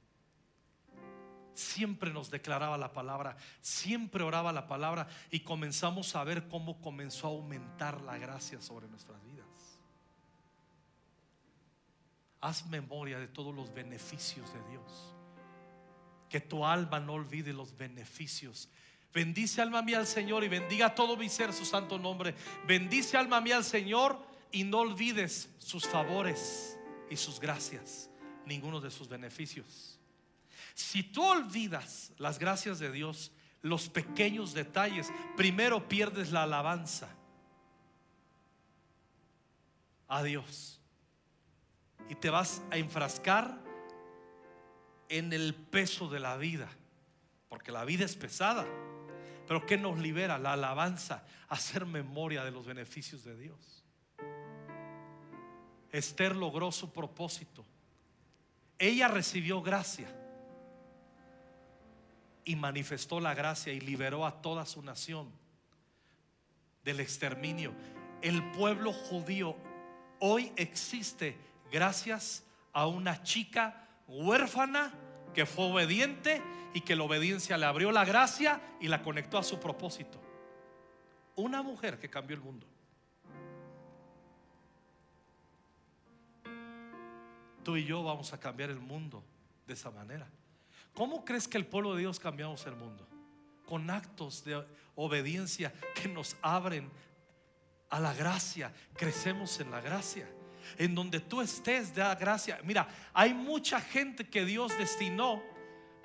siempre 1.54 2.12
nos 2.12 2.30
declaraba 2.30 2.78
la 2.78 2.92
palabra, 2.92 3.36
siempre 3.60 4.22
oraba 4.22 4.52
la 4.52 4.66
palabra 4.66 5.08
y 5.30 5.40
comenzamos 5.40 6.14
a 6.16 6.24
ver 6.24 6.48
cómo 6.48 6.80
comenzó 6.80 7.26
a 7.26 7.30
aumentar 7.30 8.00
la 8.02 8.18
gracia 8.18 8.60
sobre 8.60 8.88
nuestras 8.88 9.22
vidas. 9.24 9.46
Haz 12.40 12.66
memoria 12.66 13.18
de 13.18 13.28
todos 13.28 13.54
los 13.54 13.72
beneficios 13.72 14.52
de 14.52 14.70
Dios. 14.70 15.14
Que 16.28 16.40
tu 16.40 16.64
alma 16.64 16.98
no 16.98 17.12
olvide 17.12 17.52
los 17.52 17.76
beneficios. 17.76 18.68
Bendice 19.12 19.60
alma 19.60 19.82
mía 19.82 19.98
al 19.98 20.06
Señor 20.06 20.42
y 20.42 20.48
bendiga 20.48 20.94
todo 20.94 21.16
mi 21.16 21.28
ser 21.28 21.52
su 21.52 21.64
santo 21.64 21.98
nombre. 21.98 22.34
Bendice 22.66 23.16
alma 23.16 23.40
mía 23.40 23.58
al 23.58 23.64
Señor 23.64 24.18
y 24.50 24.64
no 24.64 24.78
olvides 24.80 25.50
sus 25.58 25.86
favores 25.86 26.78
y 27.10 27.16
sus 27.16 27.38
gracias, 27.38 28.10
ninguno 28.46 28.80
de 28.80 28.90
sus 28.90 29.08
beneficios. 29.08 30.00
Si 30.74 31.02
tú 31.02 31.24
olvidas 31.24 32.12
las 32.18 32.38
gracias 32.38 32.78
de 32.78 32.90
Dios, 32.90 33.32
los 33.62 33.88
pequeños 33.88 34.54
detalles, 34.54 35.12
primero 35.36 35.88
pierdes 35.88 36.32
la 36.32 36.42
alabanza 36.42 37.08
a 40.08 40.22
Dios. 40.22 40.80
Y 42.08 42.14
te 42.16 42.30
vas 42.30 42.62
a 42.70 42.76
enfrascar 42.76 43.58
en 45.08 45.32
el 45.32 45.54
peso 45.54 46.08
de 46.08 46.20
la 46.20 46.36
vida, 46.36 46.68
porque 47.48 47.70
la 47.72 47.84
vida 47.84 48.04
es 48.04 48.16
pesada. 48.16 48.66
Pero 49.46 49.66
¿qué 49.66 49.76
nos 49.76 49.98
libera? 49.98 50.38
La 50.38 50.54
alabanza, 50.54 51.24
hacer 51.48 51.86
memoria 51.86 52.44
de 52.44 52.50
los 52.50 52.66
beneficios 52.66 53.24
de 53.24 53.36
Dios. 53.36 53.84
Esther 55.90 56.34
logró 56.34 56.72
su 56.72 56.92
propósito. 56.92 57.64
Ella 58.78 59.08
recibió 59.08 59.62
gracia 59.62 60.21
y 62.44 62.56
manifestó 62.56 63.20
la 63.20 63.34
gracia 63.34 63.72
y 63.72 63.80
liberó 63.80 64.26
a 64.26 64.42
toda 64.42 64.66
su 64.66 64.82
nación 64.82 65.30
del 66.84 67.00
exterminio. 67.00 67.72
El 68.20 68.50
pueblo 68.52 68.92
judío 68.92 69.56
hoy 70.20 70.52
existe 70.56 71.36
gracias 71.70 72.44
a 72.72 72.86
una 72.86 73.22
chica 73.22 73.88
huérfana 74.08 74.92
que 75.34 75.46
fue 75.46 75.70
obediente 75.70 76.42
y 76.74 76.80
que 76.80 76.96
la 76.96 77.04
obediencia 77.04 77.56
le 77.56 77.66
abrió 77.66 77.92
la 77.92 78.04
gracia 78.04 78.60
y 78.80 78.88
la 78.88 79.02
conectó 79.02 79.38
a 79.38 79.42
su 79.42 79.58
propósito. 79.58 80.20
Una 81.36 81.62
mujer 81.62 81.98
que 81.98 82.10
cambió 82.10 82.36
el 82.36 82.42
mundo. 82.42 82.66
Tú 87.62 87.76
y 87.76 87.84
yo 87.84 88.02
vamos 88.02 88.32
a 88.32 88.40
cambiar 88.40 88.70
el 88.70 88.80
mundo 88.80 89.22
de 89.66 89.74
esa 89.74 89.90
manera. 89.90 90.28
¿Cómo 90.94 91.24
crees 91.24 91.48
que 91.48 91.58
el 91.58 91.66
pueblo 91.66 91.94
de 91.94 92.00
Dios 92.00 92.20
cambiamos 92.20 92.66
el 92.66 92.76
mundo? 92.76 93.08
Con 93.66 93.88
actos 93.90 94.44
de 94.44 94.64
obediencia 94.94 95.72
que 95.94 96.08
nos 96.08 96.36
abren 96.42 96.90
a 97.88 97.98
la 98.00 98.12
gracia. 98.14 98.72
Crecemos 98.94 99.58
en 99.60 99.70
la 99.70 99.80
gracia. 99.80 100.28
En 100.78 100.94
donde 100.94 101.20
tú 101.20 101.40
estés, 101.40 101.94
da 101.94 102.14
gracia. 102.14 102.60
Mira, 102.64 102.88
hay 103.12 103.34
mucha 103.34 103.80
gente 103.80 104.28
que 104.28 104.44
Dios 104.44 104.76
destinó 104.78 105.42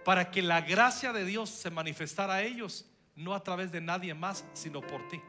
para 0.04 0.32
que 0.32 0.42
la 0.42 0.62
gracia 0.62 1.12
de 1.12 1.26
Dios 1.26 1.50
se 1.50 1.70
manifestara 1.70 2.36
a 2.36 2.44
ellos, 2.44 2.86
no 3.16 3.34
a 3.34 3.44
través 3.44 3.72
de 3.72 3.82
nadie 3.82 4.14
más, 4.14 4.46
sino 4.54 4.82
por 4.82 5.06
ti. 5.10 5.22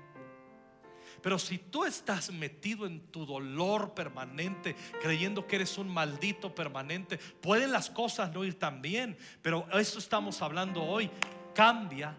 Pero 1.22 1.38
si 1.38 1.58
tú 1.58 1.84
estás 1.84 2.32
metido 2.32 2.86
en 2.86 3.00
tu 3.10 3.26
dolor 3.26 3.94
permanente, 3.94 4.76
creyendo 5.00 5.46
que 5.46 5.56
eres 5.56 5.76
un 5.78 5.88
maldito 5.88 6.54
permanente, 6.54 7.18
pueden 7.18 7.72
las 7.72 7.90
cosas 7.90 8.32
no 8.32 8.44
ir 8.44 8.58
tan 8.58 8.80
bien. 8.80 9.16
Pero 9.42 9.66
eso 9.78 9.98
estamos 9.98 10.40
hablando 10.42 10.82
hoy. 10.82 11.10
Cambia 11.54 12.16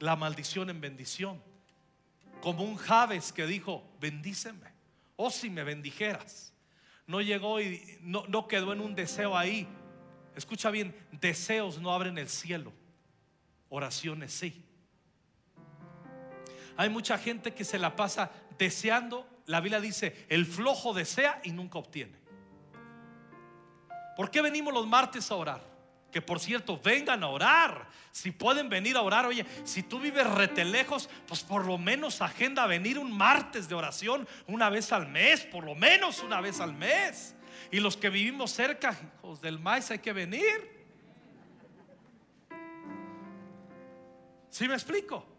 la 0.00 0.16
maldición 0.16 0.70
en 0.70 0.80
bendición. 0.80 1.42
Como 2.40 2.64
un 2.64 2.76
Javes 2.76 3.32
que 3.32 3.46
dijo, 3.46 3.88
bendíceme. 4.00 4.68
O 5.16 5.26
oh, 5.26 5.30
si 5.30 5.50
me 5.50 5.64
bendijeras. 5.64 6.52
No 7.06 7.20
llegó 7.20 7.60
y 7.60 7.98
no, 8.00 8.24
no 8.28 8.46
quedó 8.46 8.72
en 8.72 8.80
un 8.80 8.94
deseo 8.94 9.36
ahí. 9.36 9.66
Escucha 10.36 10.70
bien, 10.70 10.94
deseos 11.12 11.80
no 11.80 11.92
abren 11.92 12.18
el 12.18 12.28
cielo. 12.28 12.72
Oraciones 13.68 14.32
sí. 14.32 14.67
Hay 16.78 16.88
mucha 16.90 17.18
gente 17.18 17.52
que 17.52 17.64
se 17.64 17.76
la 17.76 17.96
pasa 17.96 18.30
deseando. 18.56 19.28
La 19.46 19.60
Biblia 19.60 19.80
dice, 19.80 20.24
el 20.28 20.46
flojo 20.46 20.94
desea 20.94 21.40
y 21.42 21.50
nunca 21.50 21.76
obtiene. 21.76 22.16
¿Por 24.16 24.30
qué 24.30 24.40
venimos 24.40 24.72
los 24.72 24.86
martes 24.86 25.28
a 25.32 25.34
orar? 25.34 25.60
Que 26.12 26.22
por 26.22 26.38
cierto, 26.38 26.78
vengan 26.78 27.24
a 27.24 27.28
orar. 27.28 27.88
Si 28.12 28.30
pueden 28.30 28.68
venir 28.68 28.96
a 28.96 29.02
orar, 29.02 29.26
oye, 29.26 29.44
si 29.64 29.82
tú 29.82 29.98
vives 29.98 30.24
retelejos, 30.30 31.10
pues 31.26 31.42
por 31.42 31.66
lo 31.66 31.78
menos 31.78 32.22
agenda 32.22 32.64
venir 32.68 32.96
un 32.96 33.10
martes 33.10 33.68
de 33.68 33.74
oración 33.74 34.28
una 34.46 34.70
vez 34.70 34.92
al 34.92 35.08
mes, 35.08 35.40
por 35.46 35.64
lo 35.64 35.74
menos 35.74 36.22
una 36.22 36.40
vez 36.40 36.60
al 36.60 36.74
mes. 36.74 37.34
Y 37.72 37.80
los 37.80 37.96
que 37.96 38.08
vivimos 38.08 38.52
cerca, 38.52 38.96
hijos 39.18 39.40
del 39.40 39.58
maíz, 39.58 39.90
hay 39.90 39.98
que 39.98 40.12
venir. 40.12 40.86
¿Sí 44.48 44.68
me 44.68 44.74
explico? 44.74 45.37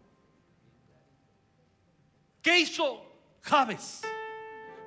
¿Qué 2.42 2.60
hizo 2.60 3.04
Javes? 3.42 4.02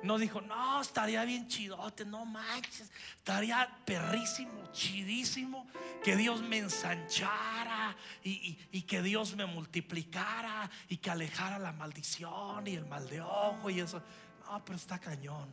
No 0.02 0.18
dijo, 0.18 0.42
no, 0.42 0.82
estaría 0.82 1.24
bien 1.24 1.48
chidote, 1.48 2.04
no 2.04 2.26
manches, 2.26 2.90
estaría 3.16 3.74
perrísimo, 3.86 4.70
chidísimo, 4.70 5.66
que 6.02 6.14
Dios 6.14 6.42
me 6.42 6.58
ensanchara 6.58 7.96
y, 8.22 8.82
que 8.82 9.00
Dios 9.00 9.34
me 9.34 9.46
multiplicara 9.46 10.70
y 10.90 10.98
que 10.98 11.10
alejara 11.10 11.58
la 11.58 11.72
maldición 11.72 12.66
y 12.66 12.74
el 12.74 12.84
mal 12.84 13.08
de 13.08 13.22
ojo 13.22 13.70
y 13.70 13.80
eso. 13.80 14.02
No, 14.44 14.62
pero 14.62 14.76
está 14.76 14.98
cañón. 14.98 15.48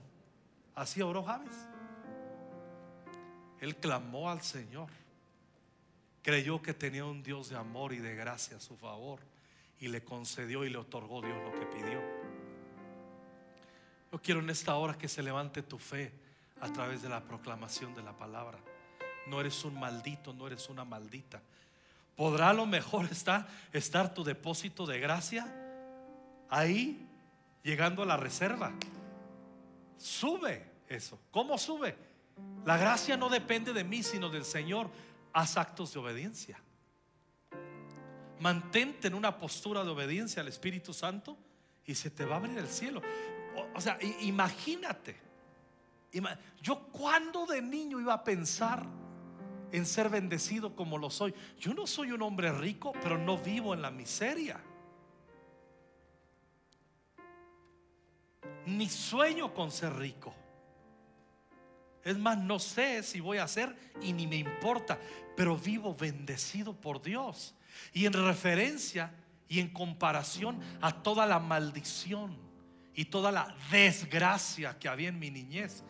Así 0.76 1.02
oró 1.02 1.24
Javes. 1.24 1.56
Él 3.62 3.78
clamó 3.78 4.30
al 4.30 4.41
Señor. 4.41 4.89
Creyó 6.24 6.62
que 6.62 6.74
tenía 6.74 7.06
un 7.06 7.24
Dios 7.24 7.49
de 7.49 7.56
amor 7.56 7.93
y 7.93 7.99
de 7.99 8.16
gracia 8.16 8.58
a 8.58 8.60
su 8.60 8.76
favor. 8.76 9.30
Y 9.82 9.89
le 9.89 10.03
concedió 10.03 10.63
y 10.63 10.69
le 10.69 10.77
otorgó 10.77 11.21
Dios 11.21 11.38
lo 11.43 11.59
que 11.59 11.65
pidió. 11.65 12.01
Yo 14.11 14.21
quiero 14.21 14.39
en 14.39 14.49
esta 14.49 14.75
hora 14.75 14.97
que 14.97 15.07
se 15.07 15.21
levante 15.21 15.63
tu 15.63 15.77
fe 15.77 16.13
a 16.61 16.71
través 16.71 17.01
de 17.01 17.09
la 17.09 17.21
proclamación 17.23 17.93
de 17.93 18.03
la 18.03 18.15
palabra. 18.15 18.59
No 19.27 19.41
eres 19.41 19.63
un 19.65 19.79
maldito, 19.79 20.34
no 20.34 20.47
eres 20.47 20.69
una 20.69 20.86
maldita. 20.86 21.41
¿Podrá 22.15 22.53
lo 22.53 22.65
mejor 22.65 23.05
estar, 23.05 23.47
estar 23.73 24.13
tu 24.13 24.23
depósito 24.23 24.86
de 24.86 24.99
gracia 24.99 25.51
ahí, 26.49 27.07
llegando 27.63 28.03
a 28.03 28.05
la 28.05 28.17
reserva? 28.17 28.73
Sube 29.97 30.63
eso. 30.88 31.19
¿Cómo 31.32 31.57
sube? 31.57 31.95
La 32.65 32.77
gracia 32.77 33.17
no 33.17 33.29
depende 33.29 33.73
de 33.73 33.84
mí, 33.84 34.03
sino 34.03 34.29
del 34.29 34.45
Señor. 34.45 34.89
Haz 35.34 35.57
actos 35.57 35.93
de 35.93 35.99
obediencia. 35.99 36.59
Mantente 38.41 39.07
en 39.07 39.13
una 39.13 39.37
postura 39.37 39.83
de 39.83 39.91
obediencia 39.91 40.41
al 40.41 40.47
Espíritu 40.47 40.93
Santo 40.93 41.37
y 41.85 41.95
se 41.95 42.09
te 42.09 42.25
va 42.25 42.35
a 42.35 42.37
abrir 42.39 42.57
el 42.57 42.67
cielo. 42.67 43.01
O, 43.75 43.79
sea, 43.79 43.97
imagínate. 44.21 45.15
Yo 46.61 46.87
cuando 46.87 47.45
de 47.45 47.61
niño 47.61 47.99
iba 47.99 48.13
a 48.13 48.23
pensar 48.23 48.85
en 49.71 49.85
ser 49.85 50.09
bendecido 50.09 50.75
como 50.75 50.97
lo 50.97 51.09
soy. 51.09 51.33
Yo 51.59 51.73
no 51.73 51.87
soy 51.87 52.11
un 52.11 52.21
hombre 52.23 52.51
rico, 52.51 52.93
pero 53.01 53.17
no 53.17 53.37
vivo 53.37 53.73
en 53.73 53.81
la 53.81 53.91
miseria. 53.91 54.59
Ni 58.65 58.89
sueño 58.89 59.53
con 59.53 59.71
ser 59.71 59.95
rico. 59.95 60.33
Es 62.03 62.17
más, 62.17 62.37
no 62.37 62.57
sé 62.57 63.03
si 63.03 63.19
voy 63.19 63.37
a 63.37 63.47
ser 63.47 63.75
y 64.01 64.13
ni 64.13 64.25
me 64.25 64.37
importa, 64.37 64.99
pero 65.37 65.55
vivo 65.55 65.93
bendecido 65.93 66.73
por 66.73 67.01
Dios. 67.01 67.53
Y 67.93 68.05
en 68.05 68.13
referencia 68.13 69.11
y 69.47 69.59
en 69.59 69.69
comparación 69.69 70.59
a 70.82 71.03
toda 71.03 71.26
la 71.26 71.39
maldición 71.39 72.38
y 72.93 73.05
toda 73.05 73.32
la 73.32 73.55
desgracia 73.69 74.78
que 74.80 74.88
había 74.88 75.09
en 75.09 75.19
mi 75.19 75.30
niñez, 75.30 75.84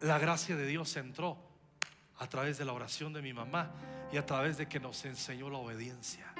la 0.00 0.18
gracia 0.18 0.56
de 0.56 0.66
Dios 0.66 0.96
entró 0.96 1.38
a 2.18 2.26
través 2.28 2.58
de 2.58 2.64
la 2.64 2.72
oración 2.72 3.12
de 3.12 3.22
mi 3.22 3.32
mamá 3.32 3.72
y 4.12 4.16
a 4.16 4.26
través 4.26 4.56
de 4.56 4.68
que 4.68 4.80
nos 4.80 5.04
enseñó 5.04 5.48
la 5.48 5.58
obediencia. 5.58 6.32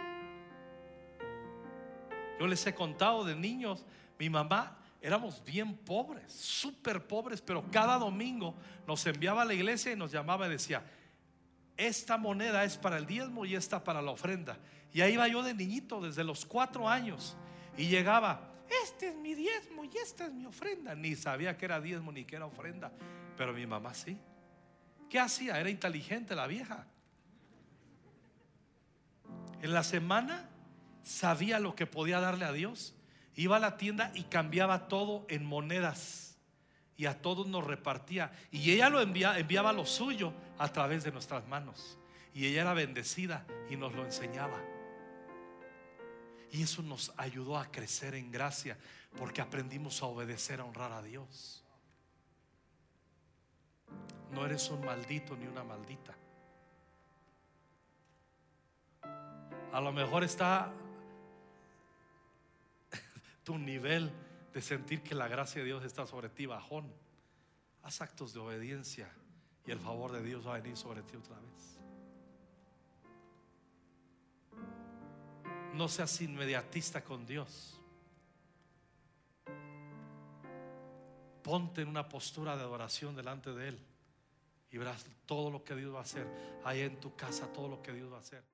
Yo 2.39 2.47
les 2.47 2.67
he 2.67 2.75
contado 2.75 3.25
de 3.25 3.37
niños, 3.37 3.85
mi 4.19 4.29
mamá 4.29 4.79
éramos 5.01 5.45
bien 5.45 5.77
pobres, 5.77 6.33
súper 6.33 7.07
pobres, 7.07 7.41
pero 7.41 7.69
cada 7.71 7.99
domingo 7.99 8.55
nos 8.87 9.05
enviaba 9.07 9.43
a 9.43 9.45
la 9.45 9.55
iglesia 9.55 9.93
y 9.93 9.97
nos 9.97 10.13
llamaba 10.13 10.47
y 10.47 10.51
decía, 10.51 10.85
esta 11.77 12.17
moneda 12.17 12.65
es 12.65 12.77
para 12.77 12.99
el 12.99 13.07
diezmo 13.07 13.45
y 13.45 13.55
esta 13.55 13.83
para 13.83 14.03
la 14.03 14.11
ofrenda. 14.11 14.59
Y 14.93 15.01
ahí 15.01 15.15
iba 15.15 15.27
yo 15.29 15.43
de 15.43 15.55
niñito 15.55 16.01
desde 16.01 16.25
los 16.25 16.45
cuatro 16.45 16.89
años 16.89 17.37
y 17.77 17.89
llegaba, 17.89 18.53
este 18.85 19.09
es 19.09 19.17
mi 19.17 19.35
diezmo 19.35 19.85
y 19.85 19.97
esta 19.97 20.27
es 20.27 20.33
mi 20.33 20.47
ofrenda. 20.47 20.95
Ni 20.95 21.17
sabía 21.17 21.57
que 21.57 21.65
era 21.65 21.81
diezmo 21.81 22.13
ni 22.13 22.25
que 22.25 22.37
era 22.37 22.47
ofrenda, 22.47 22.93
pero 23.37 23.53
mi 23.53 23.67
mamá 23.67 23.95
sí. 23.95 24.19
¿Qué 25.09 25.19
hacía? 25.19 25.61
Era 25.61 25.71
inteligente 25.71 26.35
la 26.35 26.47
vieja. 26.47 26.87
En 29.61 29.73
la 29.73 29.83
semana 29.83 30.49
sabía 31.03 31.61
lo 31.61 31.75
que 31.75 31.87
podía 31.87 32.21
darle 32.21 32.45
a 32.45 32.53
Dios. 32.53 32.95
Iba 33.35 33.57
a 33.57 33.61
la 33.61 33.77
tienda 33.77 34.11
y 34.15 34.25
cambiaba 34.25 34.89
todo 34.89 35.27
en 35.29 35.45
monedas. 35.45 36.22
Y 36.97 37.07
a 37.07 37.21
todos 37.21 37.47
nos 37.47 37.65
repartía. 37.65 38.33
Y 38.51 38.71
ella 38.73 38.89
lo 38.89 39.01
enviaba, 39.01 39.39
enviaba 39.39 39.73
lo 39.73 39.87
suyo 39.87 40.33
a 40.59 40.69
través 40.73 41.05
de 41.05 41.13
nuestras 41.13 41.47
manos. 41.49 41.99
Y 42.35 42.47
ella 42.47 42.63
era 42.63 42.75
bendecida 42.75 43.47
y 43.71 43.77
nos 43.77 43.95
lo 43.95 44.05
enseñaba. 44.05 44.61
Y 46.53 46.63
eso 46.63 46.83
nos 46.83 47.13
ayudó 47.17 47.57
a 47.57 47.71
crecer 47.71 48.15
en 48.15 48.31
gracia 48.31 48.77
porque 49.17 49.41
aprendimos 49.41 50.03
a 50.03 50.07
obedecer, 50.07 50.61
a 50.61 50.65
honrar 50.65 50.93
a 50.93 51.03
Dios. 51.03 51.65
No 54.31 54.45
eres 54.47 54.69
un 54.71 54.85
maldito 54.85 55.37
ni 55.37 55.47
una 55.47 55.65
maldita. 55.65 56.15
A 59.73 59.81
lo 59.81 59.93
mejor 59.93 60.25
está 60.25 60.73
tu 63.45 63.59
nivel 63.59 64.13
de 64.53 64.61
sentir 64.61 65.03
que 65.03 65.15
la 65.15 65.29
gracia 65.29 65.61
de 65.61 65.67
Dios 65.67 65.85
está 65.85 66.07
sobre 66.07 66.29
ti 66.29 66.47
bajón. 66.47 66.93
Haz 67.83 68.01
actos 68.01 68.33
de 68.33 68.41
obediencia 68.41 69.11
y 69.67 69.71
el 69.71 69.79
favor 69.79 70.13
de 70.13 70.23
Dios 70.23 70.47
va 70.47 70.57
a 70.57 70.61
venir 70.61 70.77
sobre 70.77 71.03
ti 71.03 71.17
otra 71.17 71.37
vez. 71.39 71.79
No 75.75 75.89
seas 75.89 76.21
inmediatista 76.21 77.03
con 77.03 77.27
Dios. 77.27 77.81
Ponte 81.43 81.83
en 81.83 81.89
una 81.89 82.09
postura 82.09 82.57
de 82.57 82.63
adoración 82.63 83.17
delante 83.17 83.53
de 83.53 83.69
Él 83.69 83.79
y 84.71 84.79
verás 84.79 85.05
todo 85.27 85.51
lo 85.51 85.65
que 85.65 85.75
Dios 85.75 85.95
va 85.95 85.99
a 85.99 86.03
hacer 86.03 86.27
ahí 86.65 86.81
en 86.81 87.01
tu 87.01 87.17
casa, 87.17 87.53
todo 87.53 87.69
lo 87.69 87.83
que 87.83 87.93
Dios 87.93 88.13
va 88.13 88.17
a 88.17 88.21
hacer. 88.21 88.45